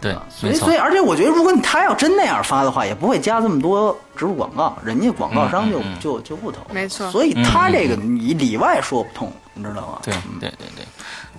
[0.00, 6.60] 对，所以，所以，，而且我觉得，如果你他要真那样发的话，也不会加这么多植入广告，人家广告商就、就就不投。
[6.72, 9.98] 没错所以他这个你里外说不通，你知道吗？
[10.04, 10.84] 对对对对。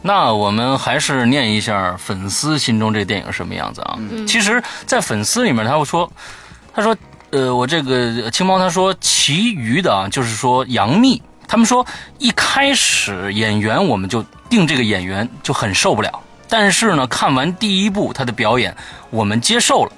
[0.02, 4.00] 那我们还是念一下粉丝心中这电影什么样子啊？
[4.26, 6.10] 其实，在粉丝里面，他会说，
[6.74, 6.96] 他说，
[7.32, 11.86] 呃，我这个青猫他说，其余的啊，就是说杨幂，他们说
[12.18, 18.74] 一开始演员我们就定这个演员就很受不了，但是呢，看完第一部他的表演，
[19.10, 19.92] 我们接受了。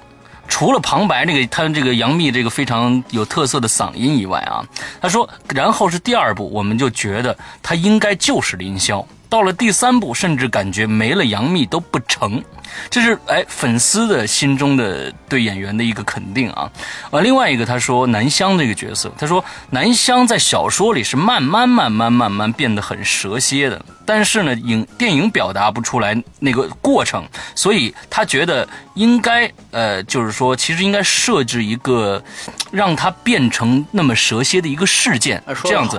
[0.48, 4.66] 除了旁白这个他这个杨幂这个非常有特色的嗓音以外啊，
[5.00, 9.02] 他说，然后是第二部，我们就觉得他应该就是林霄。
[9.32, 12.44] 到了第三部，甚至感觉没了杨幂都不成，
[12.90, 16.70] 这是哎粉丝的心中的对演员的一个肯定啊。
[17.10, 32.22] 呃，另外一个他说南湘这个角色，他说南湘在小说里是慢慢慢慢慢慢变得很蛇蝎的，但是呢影电影表达不出来那个过程，所以他觉得应该呃就是说其实应该设置一个
[32.70, 35.98] 让他变成那么蛇蝎的一个事件这样子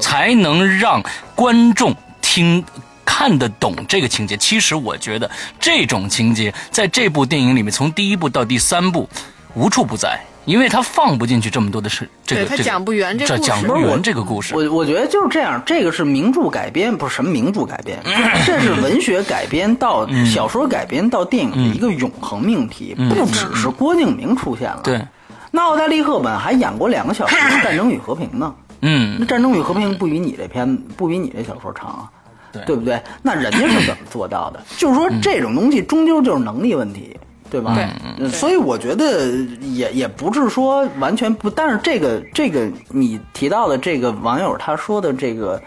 [0.00, 1.02] 才能让
[1.34, 1.94] 观众
[2.30, 2.64] 听
[3.04, 4.36] 看得懂这个情节。
[4.36, 9.08] 其实我觉得这种情节在这部电影里面，从第一部到第三部
[9.54, 10.20] 无处不在。
[10.46, 14.56] 因为他放不进去这么多的事，这个对他这个讲不圆这这故事讲不圆这个故事。
[14.56, 18.00] 我我觉得就是这样，这个是名著改编，不是什么名著改编，
[18.46, 25.06] 这是文学改编到小说改编到电影的一个永恒命题，不只是郭敬明出现了，对，
[25.50, 28.52] 那奥黛丽·赫本还演过两个小时的《战争与和平》呢。
[28.80, 32.10] 嗯那《战争与和平》不比你这篇不比你这小说长啊，
[32.52, 33.00] 对对不对？
[33.22, 34.60] 那人家是怎么做到的？
[34.76, 37.16] 就是说这种东西终究就是能力问题，
[37.50, 37.74] 对吧？
[37.74, 39.28] 对嗯所以我觉得
[39.60, 45.60] 也也不是说完全不，但是这个这个你提到的这个网友他说的这个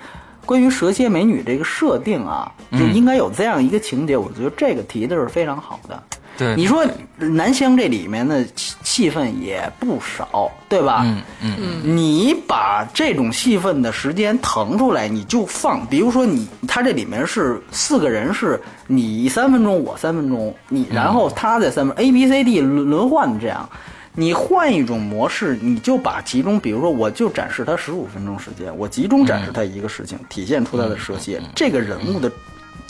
[0.46, 6.02] 关于蛇蝎美女这个设定啊，就应该有这样一个情节，我觉得这个提的是非常好的。
[6.38, 6.86] 对，你说
[7.18, 11.02] 南湘这里面的气气氛也不少，对吧？
[11.04, 23.70] 嗯嗯你把这种戏份的时间腾出来，你就放，比如说你，他这里面是四个人，是你三分钟，我三分钟，你然后他在三分，A B C D 轮轮换这样。
[24.16, 32.32] 你换一种模式，你就把其中，比如说，我就展示他十五分钟时间，我集中展示他一个事情，体现出他的蛇蝎，这个人物的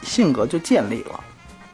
[0.01, 1.17] 性格就建立了。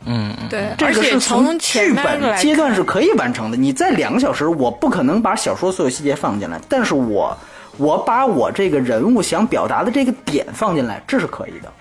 [0.06, 3.58] 嗯嗯，对，这而且个是从剧本阶段是可以完成的。
[3.58, 7.38] 你在两个小时，我不可能把小说所有细节放进来，但是我
[7.78, 11.74] 我把我这个人物想表达的这个点放进来，这是可以的。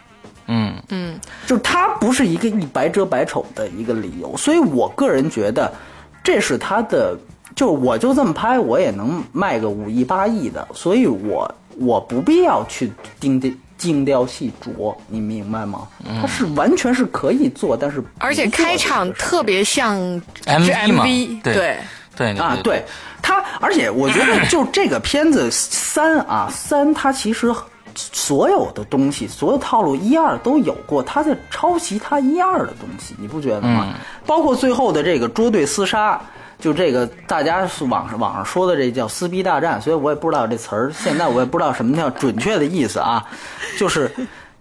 [0.51, 5.71] 嗯嗯，就是它不是一个一白遮百丑的一个理由，所以我个人觉得
[6.25, 7.17] 这是他的，
[7.55, 15.89] 就是我就这么拍，我也能卖个五亿八亿的，所以我我不必要去精雕精雕细琢，你明白吗？
[16.21, 19.97] 它是完全是可以做，但是而且开场特别像
[20.45, 21.79] MV 对对
[22.17, 22.85] 对啊，对
[23.23, 27.55] 它，而且我觉得 就这个片子三啊三，它其实
[27.95, 33.95] 所有的东西，所有套路一二都有过，它在抄袭它一二的东西，你不觉得吗？
[34.27, 36.21] 包括最后的这个捉对厮杀。
[36.59, 43.25] 就这个，大家是网上网上说的这叫撕逼大战，所以我也不知道这词儿，现在我也不知道什么叫准确的意思啊，
[43.79, 44.11] 就是，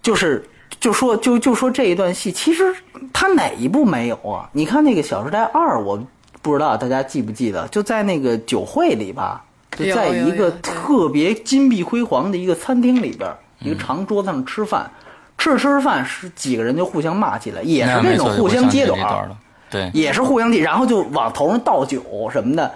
[0.04, 0.48] 就是，
[0.80, 2.64] 就说就就说这一段戏，其实
[3.12, 4.48] 它哪一部没有啊？
[4.52, 6.00] 你看那个《小时代二》，我
[6.44, 13.30] 不知道大家记不记得，就在那个酒会里吧，就在一个特别金碧辉煌的一个餐厅里边，
[13.60, 14.92] 一个长桌子上吃饭，
[15.40, 19.28] 吃着吃着饭是几个人就互相骂起来，也是那种互相揭短
[19.70, 22.72] 对，也是互相递，然后就往头上倒酒什么的，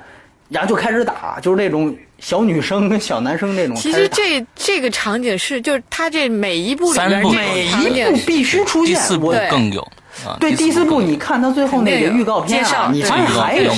[0.49, 4.07] 然后就开始打，就是那种小女生跟小男生那种其实。
[4.09, 9.49] 这这个场景是，就是他这每一部里三部边这每种场一部景，必须出现，第四部我对。
[9.49, 9.87] 更有
[10.25, 13.71] 啊，对第四部，你看他最后那个预告片啊，你发现还有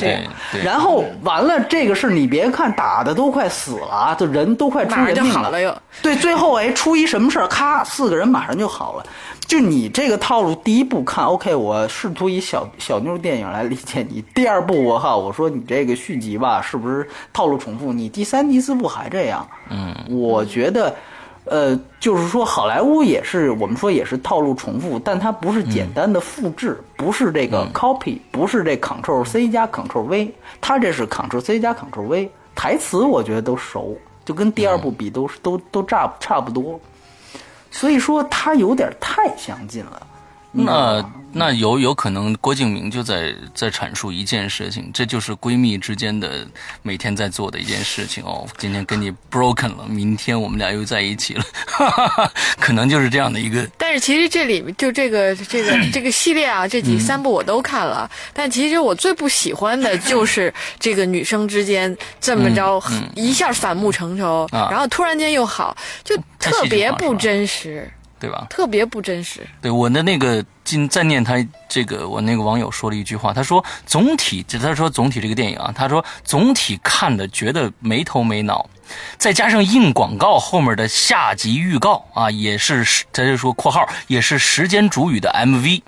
[0.64, 5.76] 然后完了这个是你别看打的都快死了啊，就人都快出马上就人命好了又。
[6.02, 9.06] 对，最后哎出一什么事儿，咔四个人马上就好了。
[9.46, 14.24] 就你这个套路，第一部看 OK，我试图以小小妞电影来理解你。
[14.34, 17.92] 第二部我靠，我说你这个续集吧，是不是套路重复？
[17.92, 20.96] 你第三、第四部还这样，嗯，我觉得，
[21.46, 36.80] 呃，就是说好莱坞也是我们说也是套路重复，但它不是简单的复制，不是这个 copy，、不是这 Ctrl C 加 Ctrl V，它这是 Ctrl C 加 Ctrl V，台词我觉得都熟，就跟第二部比都是、都都差差不多，
[37.70, 40.08] 所以说它有点太相近了。
[40.56, 41.04] 那
[41.36, 46.48] 那有有可能郭敬明就在在阐述一件事情，这就是闺蜜之间的
[46.84, 48.48] 每天在做的一件事情哦。
[48.60, 53.68] 今天跟你 broken 了，明天我们俩又在一起了，哈哈哈，可能就是这样的一个。
[53.80, 62.80] 但是其实这里就这个这个这个系列啊，这几三部我都看了，但其实我最不喜欢的就是这个女生之间这么着、
[63.16, 64.68] 一下反目成仇，啊。
[64.70, 67.92] 然后突然间又好，就特别不真实，
[68.24, 68.48] 对吧？
[68.50, 69.42] 特别不真实。
[69.62, 71.36] 对我的那个今再念他
[71.68, 78.70] 这个我那个网友说了一句话，他说总体就他说总体这个电影啊，他说总体看的觉得没头没脑，
[79.18, 85.82] 再加上硬广告后面的下集预告啊，也是他就说括号也是时间主语的 MV，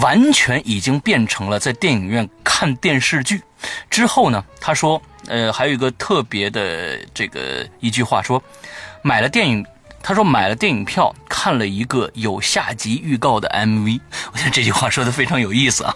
[0.00, 3.40] 完全已经变成了在电影院看电视剧。
[3.88, 8.42] 之后呢，他说呃还有一个特别的这个一句话说，
[9.02, 9.64] 买了电影。
[10.02, 14.00] 他说买了电影票，看了一个有下集预告的 MV。
[14.32, 15.94] 我觉得这句话说的非常有意思啊。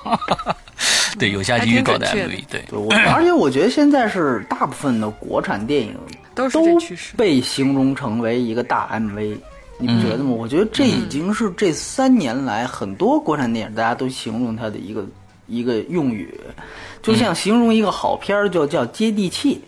[1.19, 5.97] 对，有下集预告的 MV，准对，对，我而且我觉得现在是大部分的国产电影
[6.35, 9.37] 都是这趋势被形容成为一个大 MV，
[9.79, 10.31] 你不觉得吗？
[10.31, 15.07] 我觉得这已经是这三年来很多国产电影大家都形容它的一个
[15.47, 16.35] 一个用语，
[17.03, 19.63] 就像形容一个好片儿就叫接地气。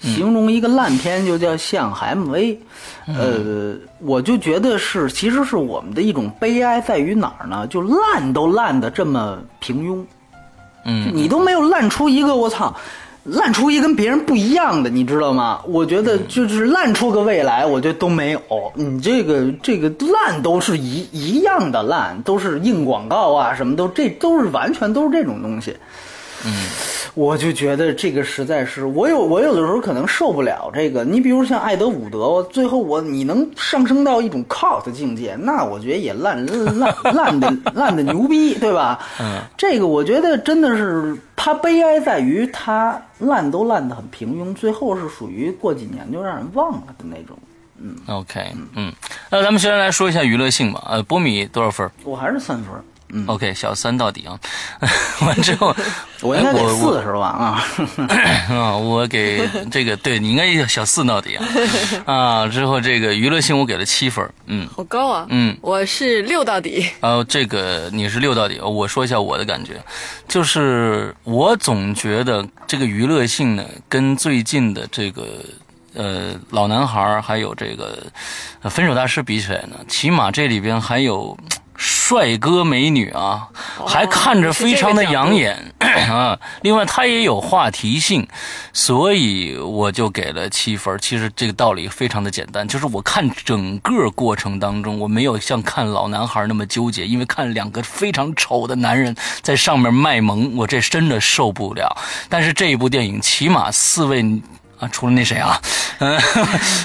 [0.00, 2.56] 形容一个烂片就叫像 MV，
[3.06, 7.66] 呃，我就觉得是，其实是我们的一种悲哀在于哪儿呢？
[7.68, 10.04] 就烂都烂的这么平庸，
[10.84, 12.74] 嗯，你都没有烂出一个我操，
[13.24, 15.60] 烂出一跟别人不一样的，你知道吗？
[15.66, 18.40] 我觉得就是烂出个未来，我觉得都没有。
[18.74, 25.74] 你这个这个烂都是一一样的烂，都是硬广告啊，什么都这都是完全都是这种东西。
[26.46, 26.52] 嗯，
[27.14, 31.02] 我就觉得这个实在是，我有我有的时候可能受不了这个。
[31.04, 36.44] 你比如像艾德伍德，最后我你能上升到一种 cult 境界，那我觉得也烂
[36.78, 38.98] 烂烂的烂的牛逼，对吧？
[39.20, 47.38] 嗯，这个我觉得真的是他悲哀在于他烂都烂的很平庸，最后是属于过几年就让人忘了的那种。
[47.80, 48.40] 嗯，OK，
[48.76, 48.92] 嗯，
[49.30, 50.82] 那咱们先来说一下娱乐性吧。
[50.88, 51.90] 呃，波米多少分？
[52.04, 52.72] 我还是三分。
[53.26, 54.38] OK，小三到底啊！
[55.26, 55.74] 完之后，
[56.20, 57.26] 我应该给四是吧？
[57.26, 57.64] 啊，
[58.48, 61.46] 啊，我给这个，对你应该小四到底啊！
[62.12, 65.26] 啊，之后这个娱乐性我给了七分，嗯，好高啊！
[65.30, 66.88] 嗯，我是六到底。
[67.00, 69.80] 呃，这个你是六到底，我说一下我的感觉，
[70.26, 75.24] 就是我总觉得这个娱乐性呢，跟最近的这个
[75.94, 78.02] 呃老男孩还有这个
[78.62, 81.36] 分手大师比起来呢，起码这里边还有。
[81.76, 83.48] 帅哥美女啊，
[83.86, 85.72] 还看着非常的养眼
[86.10, 86.38] 啊。
[86.62, 88.26] 另外，他也有话题性，
[88.72, 90.96] 所以我就给了七分。
[90.98, 101.96] 其实这个道理非常的简单，就是我看整个过程当中，我没有像看老男孩那么纠结，因为看两个非常丑的男人在上面卖萌，我这真的受不了。
[102.28, 104.24] 但是这一部电影，起码四位。
[104.78, 105.60] 啊，除了那谁啊，
[105.98, 106.20] 嗯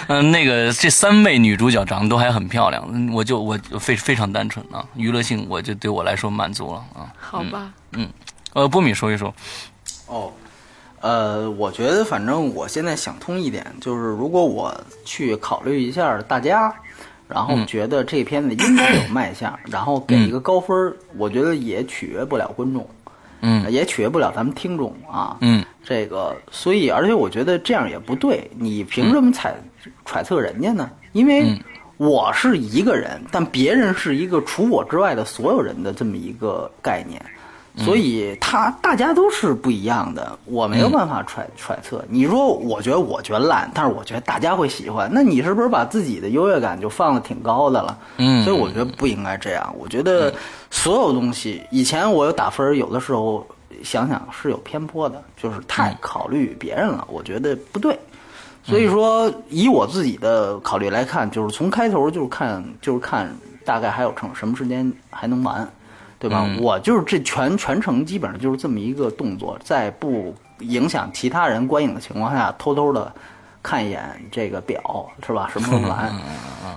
[0.08, 7.12] 嗯， 那个这三位女主角长得都还很漂亮，我就我非非常单纯啊，娱乐性我就对我来说满足了啊。
[7.20, 8.08] 好吧，嗯，
[8.54, 9.34] 呃，波米说一说。
[10.08, 10.32] 哦，
[11.02, 14.76] 呃，我觉得反正我现在想通一点，就是如果我
[15.06, 16.74] 去考虑一下大家，
[17.28, 22.88] 然后觉得这片子应该有卖相，然后给一个高分，我觉得也取悦不了观众。
[23.42, 25.38] 嗯，也取悦不了咱们听众啊。
[25.42, 28.50] 嗯，这个，所以，而且我觉得这样也不对。
[28.58, 29.56] 你凭什么揣
[30.06, 30.90] 揣测人家呢？
[31.14, 31.58] 因为
[31.98, 37.22] 我是一个人，但别人是一个除我之外的所有人的这么一个概念。
[37.78, 42.04] 所以他大家都是不一样的，我没有办法揣揣测。
[42.10, 47.98] 你说，我觉得我觉得烂，但是我觉得大家会喜欢，那你是不是把自己的优越感就放的挺高的了？
[48.18, 49.74] 嗯，所以我觉得不应该这样。
[49.78, 50.34] 我觉得
[50.70, 53.48] 所有东西，以前我有打分，有的时候
[53.84, 57.98] 想想是有偏颇的，就是太考虑别人了，我觉得不对。
[58.62, 65.68] 所以说，以我自己的考虑来看，就是从开头就是看，就是看大概还有成什么时间还能完。
[66.20, 66.46] 对吧？
[66.60, 73.12] 我就是这全全程基本上就是这么一个动作，在不影响其他人观影的情况下，偷偷的
[73.64, 75.50] 看一眼这个表，是吧？
[75.52, 76.14] 什么时候完？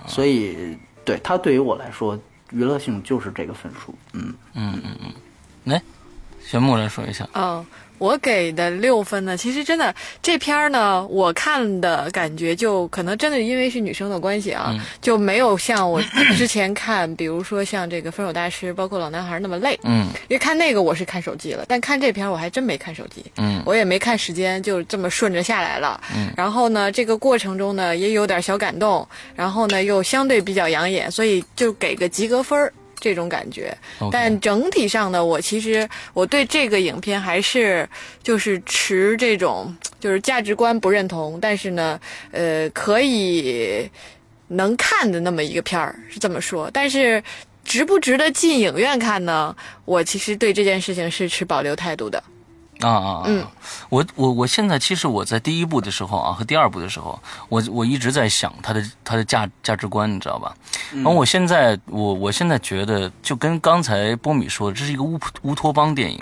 [0.06, 2.16] 所以，对他对于我来说，
[2.50, 3.92] 娱乐性就是这个分数。
[4.12, 5.12] 嗯嗯嗯嗯，
[5.64, 5.82] 来，
[6.40, 7.28] 玄牧来说一下。
[7.34, 7.66] 嗯。
[8.02, 16.02] 我给的六分呢，其实真的这片儿呢，我看的感觉就可能真的因为是女生的关系啊，就没有像我
[16.36, 19.78] 之前看，比如说像这个《分手大师》，包括《老男孩》那么累。
[19.84, 23.24] 嗯，因为看那个我是看手机了，但看这片我还真没看手机。
[23.36, 26.00] 嗯，我也没看时间，就这么顺着下来了。
[26.16, 32.72] 嗯，然后呢，这个过程中呢也有点小感动，然后呢又相对比较养眼，所以就给个及格分儿。
[33.02, 33.76] 这种感觉，
[34.12, 37.86] 但整体上呢，我其实我对这个影片还是
[38.22, 43.90] 就是持这种就是价值观不认同，但是呢，呃，可以
[44.46, 46.70] 能看的那么一个片儿是这么说。
[46.72, 47.20] 但是
[47.64, 49.54] 值不值得进影院看呢？
[49.84, 52.22] 我其实对这件事情是持保留态度的。
[52.88, 53.44] 啊啊嗯，
[53.88, 60.54] 我我我现在其实我在第一部的时候啊和第二部的时候，我我一直在想他的他的价价值观，你知道吧？
[60.94, 66.20] 然后我现在我我现在觉得就跟刚才波米说的，这是一个乌乌托邦电影，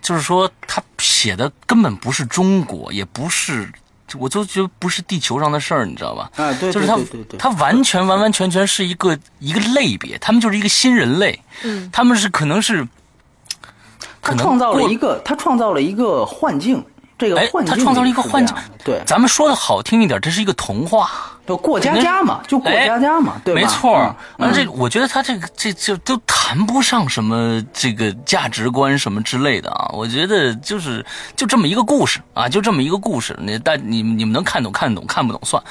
[0.00, 3.70] 就是说他写的根本不是中国，也不是，
[4.18, 6.30] 我就觉得不是地球上的事儿，你知道吧？
[6.36, 6.98] 啊，对，就是他
[7.38, 12.86] 他完全完完全全是一个一个类别，他们就是一个新人类，嗯，他们是可能是。
[14.20, 16.84] 他创造了一个，他创造了一个幻境，
[17.16, 18.56] 这个幻境，他创造了一个幻境。
[18.84, 21.10] 对，咱们说的好听一点，这是一个童话，
[21.46, 23.60] 就过家家嘛，就过家家嘛，对吧？
[23.60, 24.16] 没错。
[24.38, 29.90] 而这，我觉得他这个这就都谈不上什么这个价值观什么之类的啊。
[29.92, 31.04] 我觉得就是
[31.36, 33.38] 就这么一个故事啊，就这么一个故事。
[33.42, 35.62] 你但你你们能看懂看懂，看不懂算。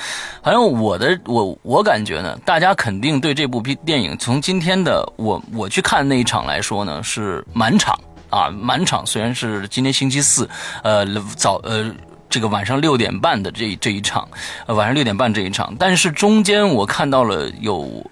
[0.44, 7.98] 反正我的我我感觉呢，大家肯定对这部片电影从今天的我我去看那一场来说呢，是满场。
[8.30, 10.50] 啊，满场虽然是今天星期四，
[10.84, 11.06] 呃，
[11.36, 11.92] 早呃，
[12.30, 14.28] 这个晚上六点半的这这一场，
[14.66, 18.06] 呃，晚上六点半这一场，但是中间我看到了有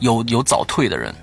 [0.00, 1.14] 有有早退的人。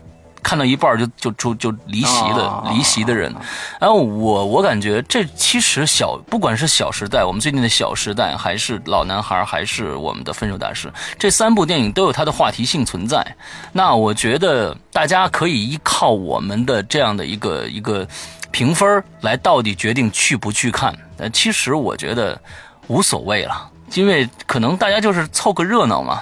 [0.45, 3.33] 看到一半就就就就离席的、哦离席的人。
[3.81, 10.87] 然后我我感觉这其实小，不管是《小时代》，我们最近的《小时代》，还是《老男孩》，还是我们的《分手大师》，
[11.17, 13.25] 这三部电影都有它的话题性存在。
[13.71, 18.07] 那我觉得大家可以依靠我们的这样的一个一个
[18.51, 20.95] 评分来到底决定去不去看。
[21.17, 22.39] 但，其实我觉得
[22.87, 26.21] 无所谓了，因为可能大家就是凑个热闹嘛。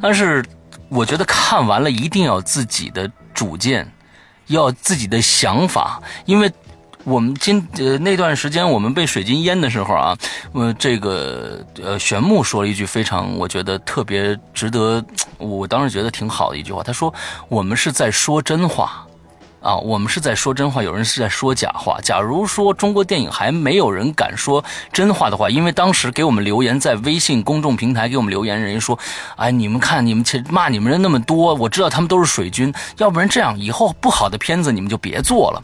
[0.00, 0.44] 但是
[0.88, 3.90] 我觉得看完了一定要自己的主见，
[4.48, 6.50] 要自己的想法，因为。
[7.04, 10.18] 我们今呃那段时间我们被水晶淹的时候啊，
[10.52, 15.02] 呃这个呃玄牧说了一句非常我觉得特别值得，
[15.38, 17.14] 我当时觉得挺好的一句话，他说
[17.48, 19.06] 我们是在说真话。
[19.68, 22.00] 啊，我们是在说真话，有人是在说假话。
[22.00, 24.64] 假如说中国电影还没有人敢说
[24.94, 28.98] 真话的话，因为当时给我们留言在微信公众平台给我们留言人家说，
[29.36, 35.60] 哎，你们看你们其骂你们人那么多，我知道他们都是水军，要不然这样以后不好的片子你们就别做了。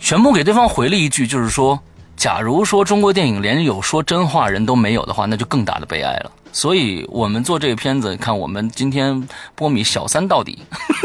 [0.00, 1.78] 玄牧给对方回了一句，就是说，
[2.16, 6.30] 假如说中国电影连有说真话人都没有的话，那就更大的悲哀了。
[6.52, 10.58] 所以我们做这个片子，看我们今天波米小三到底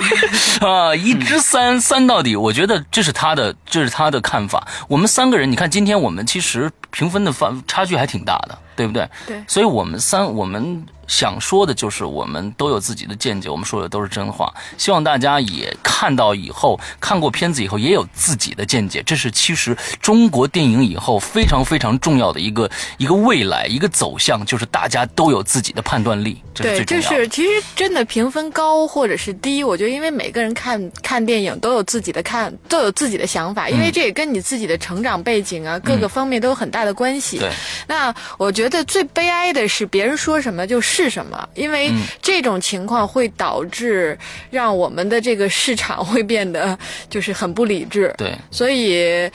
[0.61, 4.67] 啊，一只三三到底，我觉得这是他的，这是他的看法。
[4.87, 9.09] 我们三个人，你看今天我们其实评分的范差距还挺大的，对不对？
[9.27, 14.53] 对所以我们三我们想说的就是，我们都有自己的见解，我们说的都是真话。
[14.77, 19.03] 希望大家也看到以后，看过片子以后也有自己的见解。
[19.05, 27.23] 这是其实中国电影以后非常非常重要的一个一个未来一个走向，就是大家都有自己的判断力，这是对，最重就要的。
[27.25, 37.37] 是其实真的评分高或者是低，我觉得因为每个人看看电影都有自己的看，都有自己的想法，因嗯为这也跟你自己的成长背景啊、各个方面都有很大的关系。
[37.37, 37.51] 对，
[37.87, 44.17] 那我觉得最悲哀的是别人说什么就是什么，因为嗯这种情况会导致
[44.49, 46.77] 让我们的这个市场会变得
[47.09, 48.13] 就是很不理智。
[48.17, 48.33] 对。
[48.51, 49.29] 所以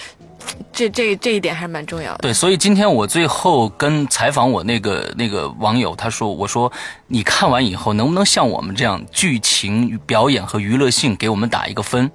[0.73, 2.19] 这这这一点还是蛮重要的。
[2.19, 6.73] 对，所以今天我最后跟采访我那个那个网友，他说：“我说
[7.09, 12.11] 你看完以后能不能像我们这样剧情表演和娱乐性给我们打一个分？”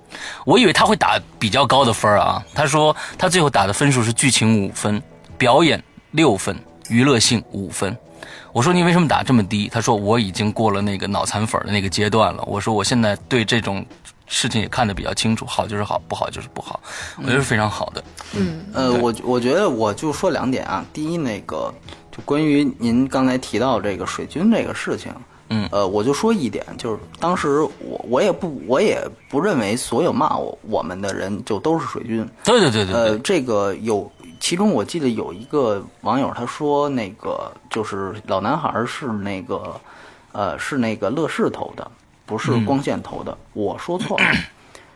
[0.46, 5.02] 我以为他会打比较高的分啊，他说他最后打的分数是剧情五分，
[5.38, 5.82] 表演
[6.12, 6.56] 六分，
[6.90, 7.96] 娱乐性五分。
[8.52, 9.68] 我说你为什么打这么低？
[9.68, 12.44] 他说我已经过了那个脑残粉的那个阶段了。
[12.46, 13.84] 我说我现在对这种
[14.28, 16.80] 事情也看得比较清楚，好就是好，不好就是不好，
[17.18, 18.04] 我觉得是非常好的。
[18.36, 20.86] 嗯，呃，我我觉得我就说两点啊。
[20.94, 21.74] 第一，那个
[22.12, 25.12] 就关于您刚才提到这个水军这个事情，
[25.50, 32.24] 嗯呃，我就说一点，就是当时我我也不我也不认为所有骂我我们的人就都是水军。
[32.44, 32.94] 对对对对对。
[32.94, 34.10] 呃，这个有，
[34.44, 39.80] 其中我记得有一个网友他说，那个就是老男孩是那个，
[40.34, 41.92] 呃，是那个乐视投的，
[42.26, 43.38] 不是光线投的。
[43.54, 44.26] 我说错了，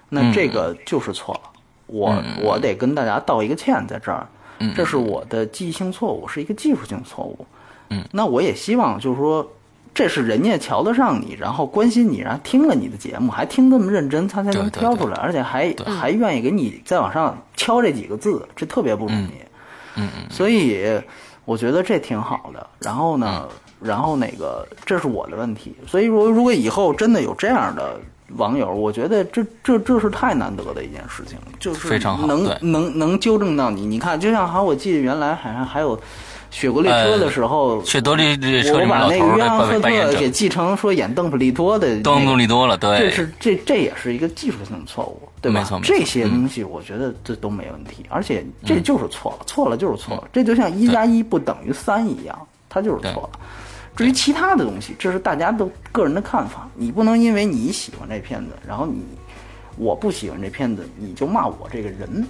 [0.09, 1.41] 那这个就是错了，
[1.85, 4.27] 我我得跟大家道一个歉，在这儿，
[4.75, 7.47] 这是我的记忆性错误，是一个技术性错误。
[7.91, 9.49] 嗯，那我也希望就是说。
[9.97, 19.31] 这是人家瞧得上你，然后关心你，然后听了你的节目，还听那么认真，他才能挑出来，而且还还愿意给你再往上敲这几个字，这特别不容易。
[19.95, 21.01] 嗯嗯，所以
[21.45, 22.67] 我觉得这挺好的。
[22.77, 23.47] 然后呢，
[23.81, 25.75] 然后那个这是我的问题。
[25.87, 27.99] 所以说，如果以后真的有这样的
[28.35, 33.83] 网友，我觉得这这这是太难得的一件事情，就是非常好能能能纠正到你。
[33.83, 35.99] 你看，就像好，我记得原来好像还有。
[36.49, 45.67] 雪国列车的时候，雪国列列车我把那个约翰赫特给继承说演邓布利多的、那个，邓布利多了，对这，是这这也是一个技术性的错误，对吧？
[45.83, 53.39] 这些东西我觉得这都没问题，而且这就是错了，错了就是错了，这就像一加一不等于三一样，它就是错了。
[53.95, 59.01] 至于其他的东西，这是大家都个人的看法，你不能因为你喜欢这片子，然后你
[59.75, 62.25] 我不喜欢这片子，你就骂我这个人。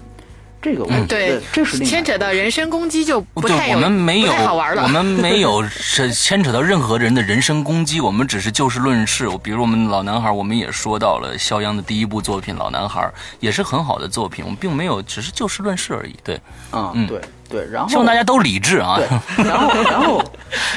[0.60, 4.84] 这个我觉对得这是牵扯到人身攻击就不对太，有，我们没有，太好玩了。
[4.84, 9.30] 我们没有 是牵扯到任何人的人身攻击，我们只是就事论事。
[9.43, 13.01] 比如我们老男孩，我们也说到了肖央的第一部作品《老男孩》，
[13.39, 16.16] 也是很好的作品，我们并没有，只是就事论事而已。
[16.24, 16.36] 对，
[16.72, 18.97] 啊、嗯对对，然后希望大家都理智啊。
[18.97, 19.08] 对，
[19.45, 20.24] 然后然后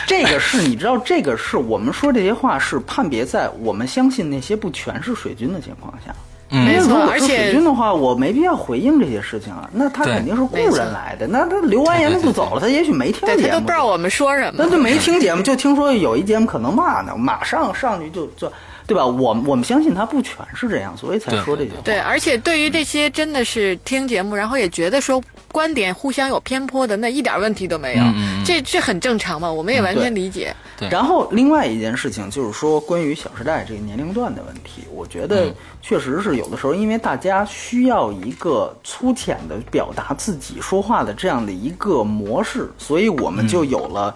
[0.07, 6.15] 这个是你知道，这个是我们说这些话是判别在我们相信那些不全是水军的情况下。
[6.51, 9.69] 嗯没错因为如果是而且水军的话，我没必要回应这些事情啊。
[9.73, 14.69] 那他肯定是雇人来的，那他留完言他就走了，他也许没听对节目，他都不知道我们说什么那。
[14.69, 18.53] 就没听节目，就听说有一节目可能骂呢，马上上去就就，
[18.87, 19.07] 对吧？
[19.07, 21.77] 我我们相信他不全是这样，所以才说这些话。
[21.85, 25.23] 对，而且对于这些真的是听节目，然后也觉得说
[25.53, 28.05] 观点互相有偏颇的，那一点问题都没有，
[28.45, 30.55] 这这很正常嘛，我们也完全理解。
[30.81, 44.15] 对然后另外一件事情就是说，关于《小时代》这个年龄段的问题，我觉得嗯确实是有的时候，因为大家需要一个粗浅的表达自己说话的这样的一个模式，所以我们就有了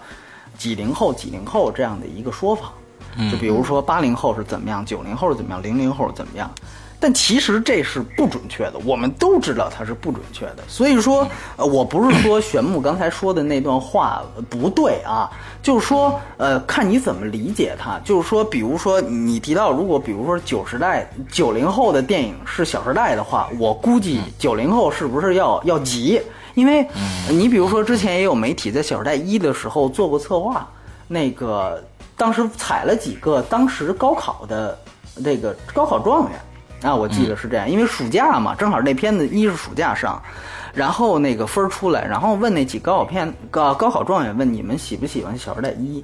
[0.57, 2.73] 几零后、几零后这样的一个说法。
[3.31, 6.51] 就比如说八零后是怎么样，九零后是怎么样，零零后是怎么样。
[6.99, 10.57] 但其实这是不准确的，我们都知道它是不准确的。
[10.67, 11.27] 所以说，
[11.57, 15.29] 呃，我不是说玄牧刚才说的那段话呃不对啊，
[15.61, 17.99] 就是说，呃，看你怎么理解它。
[18.03, 26.21] 就是说，比如说你提到，如果比如说九十代、九零后的电影是《小时代》的话，我估计九零后是不是要要急？
[26.55, 26.81] 因为
[27.27, 30.67] 呃你比如说之前也有媒体在《小时代一》的时候做过策划，
[31.07, 31.83] 那个
[32.15, 34.79] 当时采了几个当时高考的
[35.23, 36.39] 这个高考状元。
[36.85, 40.21] 啊，我记得是这样，因为暑假嘛，正好那片子一是暑假上，
[40.73, 45.99] 然后那个分儿出来，然后问那几高考片高高考状元问你们喜不喜欢《小时代一》，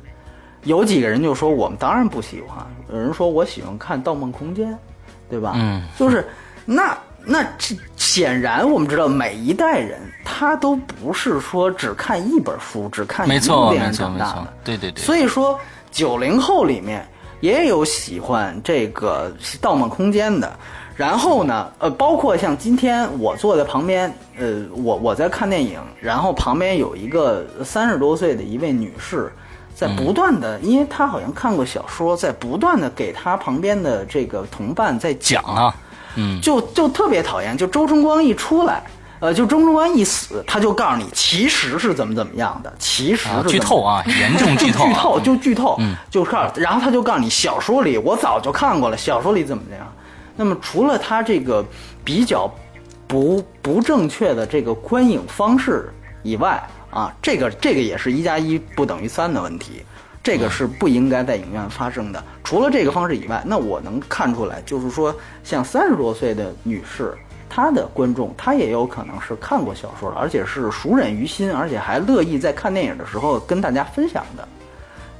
[0.63, 4.73] 有几个人就说我们当然不喜欢，有人说我喜欢看《盗梦空间》，
[5.29, 5.53] 对吧？
[5.55, 6.27] 嗯，就是
[6.65, 15.03] 那那这显然我们知道每一代人他都不是说只看一本书，只看一部，电影长大的，，对对对。
[15.03, 15.59] 所以说，
[15.91, 17.07] 九零后里面
[17.41, 19.29] 也有喜欢这个
[19.59, 20.51] 《盗梦空间》的。
[20.95, 29.31] 然后呢，呃，包括像今天我坐在旁边，呃，我我在看电影，然后旁边有一个三十多岁的一位女士，
[29.73, 35.73] 在不断的，因为她好像看过小说，在不断的给她旁边的这个同伴在讲啊，
[36.15, 38.83] 嗯，就就特别讨厌，就周春光一出来，
[39.21, 49.93] 呃，就周春光一死，他就告诉你其实是怎么怎么样的，其实是啊剧透啊，严重剧 透就剧透啊，就剧透，就告诉，然后他就告诉你小说里我早就看过了，小说里怎么怎么样。
[50.35, 51.63] 那么除了他这个
[52.03, 52.51] 比较
[53.05, 55.93] 不不正确的这个观影方式
[56.23, 56.59] 以外
[56.89, 59.83] 啊，这个这个也是一加一不等于三的问题，
[60.23, 62.23] 这个是不应该在影院发生的。
[62.43, 67.15] 除了这个方式以外，那我能看出来，就是说像三十多岁的女士。
[67.53, 74.47] 她的观众，他也有可能是看过小说的，而且是熟稔于心，而且还乐意在看电影的时候跟大家分享的。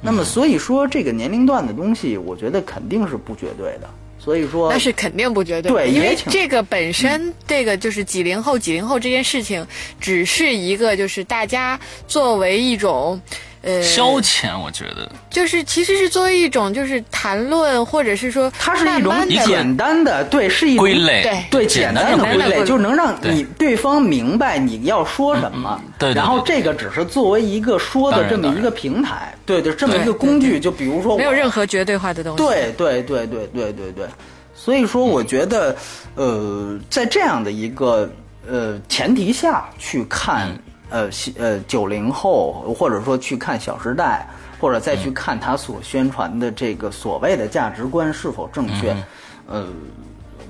[0.00, 3.90] 那么，所以说这个年龄段的东西，我觉得肯定是不绝对的。
[4.18, 9.66] 所以说，那是肯定不绝对，对因为这个本身，这个就是几零后、几零后这件事情，
[10.00, 11.78] 只是一个就是大家
[12.08, 13.20] 作为一种。
[13.62, 15.10] 呃，消遣，我觉得。
[15.30, 23.72] 就是其实是作为一种就是谈论，或者是说它是一种简单的，对，是一种归类，对对简简单的归类，就是能让你对。
[23.82, 25.82] 方明白你要说什么。
[25.98, 30.60] 对对对然后这个只是作为一个说的这么一个平台，对对，这么一个工具。
[30.60, 32.44] 就比如说，没有任何绝对化的东西。
[32.44, 33.90] 对对对对对对。
[33.92, 34.06] 对，
[34.54, 35.74] 所以说我觉得，
[36.14, 38.08] 呃，在这样的一个
[38.48, 40.48] 呃前提下去看，
[40.92, 44.28] 呃西呃九零后，或者说去看《小时代》，
[44.60, 48.94] 或者再去看他所宣传的这个所谓的价值观是否正确，
[49.48, 49.66] 呃。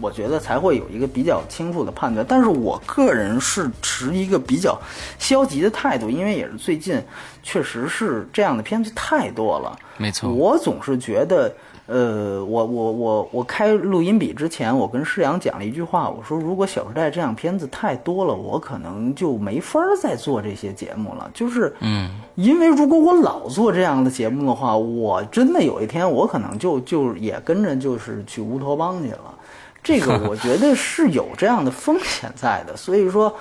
[0.01, 4.77] 我觉得才会有一个比较清楚的判断，但是我个人是持一个比较
[5.17, 7.01] 消极的态度，因为也是最近
[7.41, 9.79] 确实是这样的片子太多了。
[9.99, 11.55] 没错我总是觉得，
[11.87, 21.29] 呃，我我我我开录音笔之前，我跟施阳讲了一句话，我说如果《小时代》这样片子太多了，我可能就没法儿再做这些节目了。
[21.35, 29.35] 就是，嗯，因为如果我老做这样的节目的话，我真的有一天我可能就就也跟着就是去乌托邦去了。
[29.83, 33.35] 这个 我觉得是有这样的风险在的，所以说，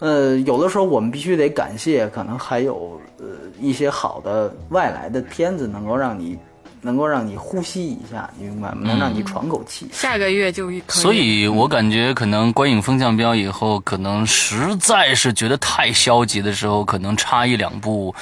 [0.00, 3.24] 呃，有的时候我们必须得感谢，可能还有呃
[3.58, 6.38] 一些好的外来的片子，能够让你
[6.82, 8.78] 能够让你呼吸一下，你明白吗？
[8.82, 9.88] 能让你喘口气。
[9.92, 10.82] 下个月就可以。
[10.88, 18.14] 所以我感觉可能观影风向标以后，可能实在是觉得太消极的时候，可能差一两部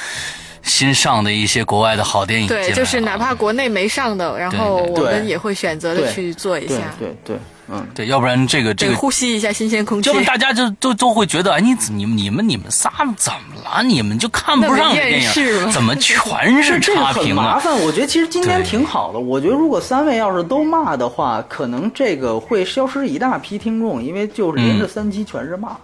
[0.62, 2.74] 新上的一些国外的好电影进来对，啊。
[2.76, 7.36] 就是哪怕国内没上的，然后我们也会选择的去做一对下，对对，
[7.68, 10.12] 嗯，对，要不然这个这，个呼吸一下新鲜空气要。
[10.12, 13.82] 不然大家就都都会觉得，哎，你你你们你们仨怎么了？
[13.82, 17.54] 你们就看不上这电影，怎么全是这个很差评啊？
[17.54, 17.74] 麻烦。
[17.80, 19.18] 我觉得其实今天挺好的。
[19.18, 25.76] 我觉得如果三位要是都骂的话，可能这个会消失一大批听众，因为就是连着三期全是骂。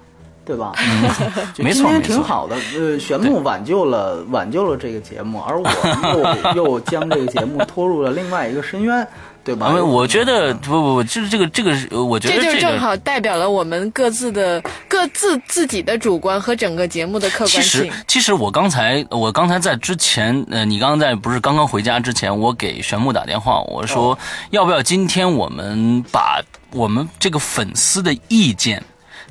[0.50, 0.72] 对吧？
[1.58, 2.56] 没错没错挺好的。
[2.76, 9.06] 呃，玄牧挽救了挽救了这个节目，而我又 又将这个节目拖入了另外一个深渊，
[9.44, 9.66] 对吧？
[9.66, 11.70] 啊，我觉得不不不，就是这个这个
[12.04, 24.18] 我觉得这就这个正好代表了我们各自的各自自己的主观和整个节目的客其实观性。，其实我刚才，我刚才在之前，呃，你刚刚在不是刚刚回家之前，我给玄牧打电话，我说、
[24.50, 26.42] 要不要今天我们把
[26.72, 28.82] 我们这个粉丝的意见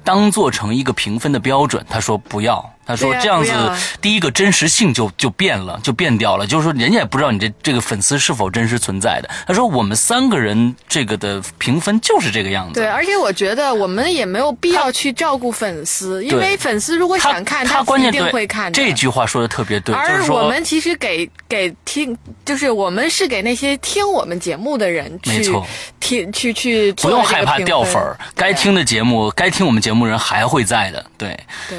[0.03, 1.85] 当做成一个评分的标准？
[1.89, 3.53] 他说不要，他说这样子
[4.01, 6.47] 第一个真实性就就变了，就变掉了。
[6.47, 9.29] 就是说，人家也不知道你这这个粉丝是否真实存在的。
[9.45, 12.79] 他说我们三个人这个的评分就是这个样子。
[12.79, 18.73] 对，而且我觉得我们也没有必要去照顾粉丝，因为粉丝如果想看，他关一定会看。
[18.73, 25.67] 这句话说的特别对，而我们其实给给听，就是我们是给那些听我们节目的人去没错
[25.99, 31.05] 听去去不用害怕掉粉儿，该听的节目，该听我们节目人还会在的。
[31.17, 31.77] 对，对。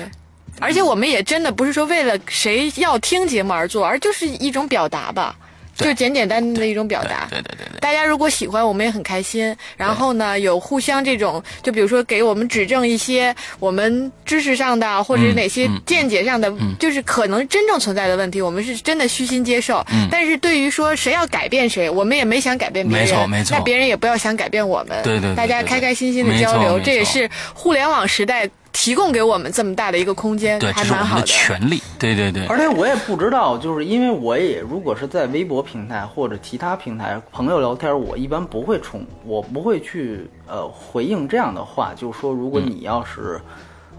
[0.61, 5.35] 而且我们也真的不是说为了谁要听节目而做，而就是一种表达吧，
[5.77, 7.27] 对就简简单单的一种表达。
[7.31, 7.81] 对对对对。
[7.81, 9.57] 大家如果喜欢，我们也很开心。
[9.77, 19.85] 然后呢，有互相这种，就比如说给我们指正一些我们知识上的或者是哪些嗯见解上的，就是可能真正存在的问题，我们是真的虚心接受。
[19.93, 25.03] 嗯但是对于说谁要改变谁，我们也没想改变别人，没错没错那别人也不要想改变我们。
[25.03, 31.27] 对对对大家开开心心的交流，这也是互联网时代提供给我们这么大的一个空间，对，这是我们的还蛮好的。
[31.27, 31.83] 权利。
[31.99, 32.47] 对对对。
[32.47, 43.41] 而且我也不知道，就是因为我也如果是在微博平台或者其他平台朋友聊天，我一般不会冲，我不会去呃回应这样的话，就是说如果你要是、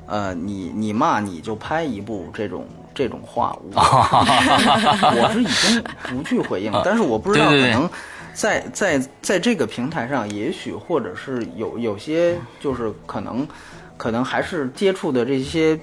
[0.07, 3.71] 呃你你骂你就拍一部这种这种话，我
[5.21, 7.89] 我是已经不去回应，但是我不知道可能。
[8.33, 13.45] 在在在这个平台上，也许或者是有有些就是可能，
[14.01, 15.79] 可能还是接触的这些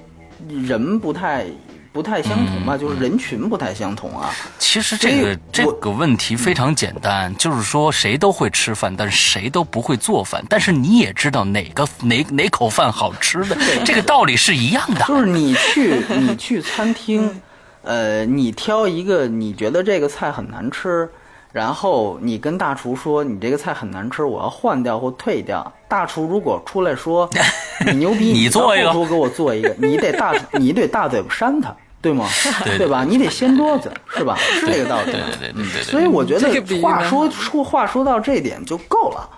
[0.49, 1.45] 人不太
[1.93, 4.29] 不太相同吧，就是人群不太相同啊。
[4.57, 10.43] 其实这个这个问题非常简单，就是说谁都会吃饭，但是谁都不会做饭。
[10.49, 15.05] 但是你也知道哪个哪哪口饭好吃的，这个道理是一样的。
[15.05, 17.41] 就是你去你去餐厅，
[17.83, 21.09] 呃，你挑一个你觉得这个菜很难吃，
[21.51, 25.71] 然后你跟大厨说你这个菜很难吃，我要换掉或退掉。
[25.87, 27.27] 大厨如果出来说
[27.85, 32.27] 你牛逼，你做一个给我做一个，你得大 你得大嘴巴扇他，对吗？
[32.63, 33.03] 对对吧？
[33.07, 34.35] 你得掀桌子，是吧？
[34.59, 35.11] 是这个道理。
[35.11, 35.83] 对对对对。
[35.83, 39.29] 所以我觉得话说说话说到这点就够了。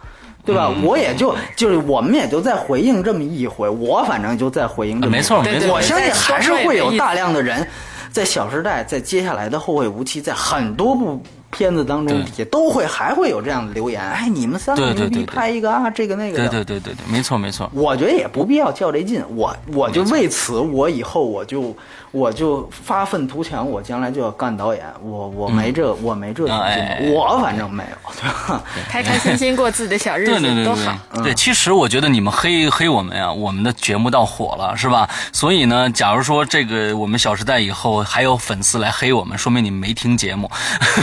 [0.43, 0.71] 对吧？
[0.75, 5.17] 嗯我也就就是我们也就再回应这么一回，我反正就再回应这么一回。
[5.17, 7.65] 没错没错我相信还是会有大量的人，
[8.11, 11.21] 在《小时代》在接下来的《后会无期》在很多部
[11.51, 14.01] 片子当中对底下都会还会有这样的留言。
[14.01, 16.51] 哎，你们三个牛逼，对对对对拍一个啊，这个那个对的。
[16.63, 17.69] 对对对对，没错没错。
[17.73, 21.75] 我觉得也不必要较这劲，我我就为此，我以后我就
[22.11, 28.61] 我就发愤图强，我将来就要干导演，我我没这、我没这啊哎劲，哎哎我反正没有，对吧？
[28.89, 30.97] 开开心心过自己的小日子对对对对都好。
[31.13, 35.09] 对，对，其实我觉得你们黑黑我们呀，我们的节目倒火了，是吧？
[35.31, 40.51] 所以呢，假如说这个我们《小时代》以后还有粉丝来黑我们，说明你们没听节目，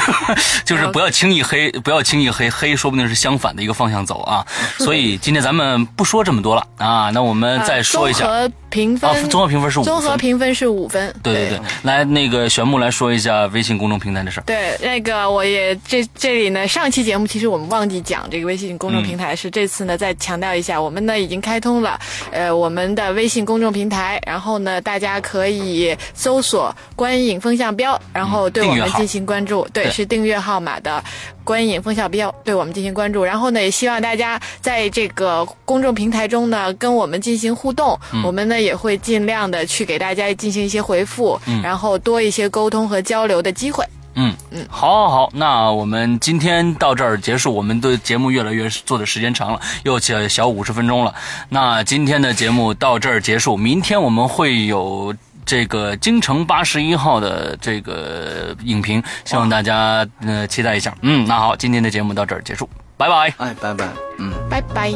[0.66, 4.44] 就是不要轻易黑，不要轻易黑，黑说不定是相反的一个方向走啊。
[4.76, 8.26] 所以今天咱们不说这么多了啊，那我们再说一下。
[8.70, 9.92] 评分，啊综合评分是五分。
[9.92, 11.14] 综合评分是五分。
[11.22, 14.44] 对对对，来那个玄木来说一下微信公众平台的事儿。
[14.44, 21.98] 对，那个我也这这里呢，上期节目其实我们忘记讲这个微信公众平台是，这次呢再强调一下，我们呢已经开通了
[22.30, 29.90] 呃我们的微信公众平台，然后呢大家可以搜索“观影风向标”，然后对我们进行关注，对，对。
[29.90, 31.02] 是订阅号码的
[31.42, 43.84] “观影风向标”，对我们进行关注，然后呢也希望大家在这个公众平台中呢跟我们进行互动，我们呢也会尽量的去给大家进行一些回复，然后多一些沟通和交流的机会。
[44.20, 47.54] 嗯嗯，好，好，好，那我们今天到这儿结束。
[47.54, 51.14] 我们的节目越来越做的时间长了，又小小五十分钟了。
[51.48, 55.14] 那今天的节目到这儿结束，明天我们会有
[55.46, 60.92] 这个京城八十一号的这个影评，希望大家呃期待一下。
[61.02, 63.32] 嗯，那好，今天的节目到这儿结束，拜拜。
[63.36, 63.88] 哎，拜拜，
[64.18, 64.32] 嗯。
[64.50, 64.92] 拜拜。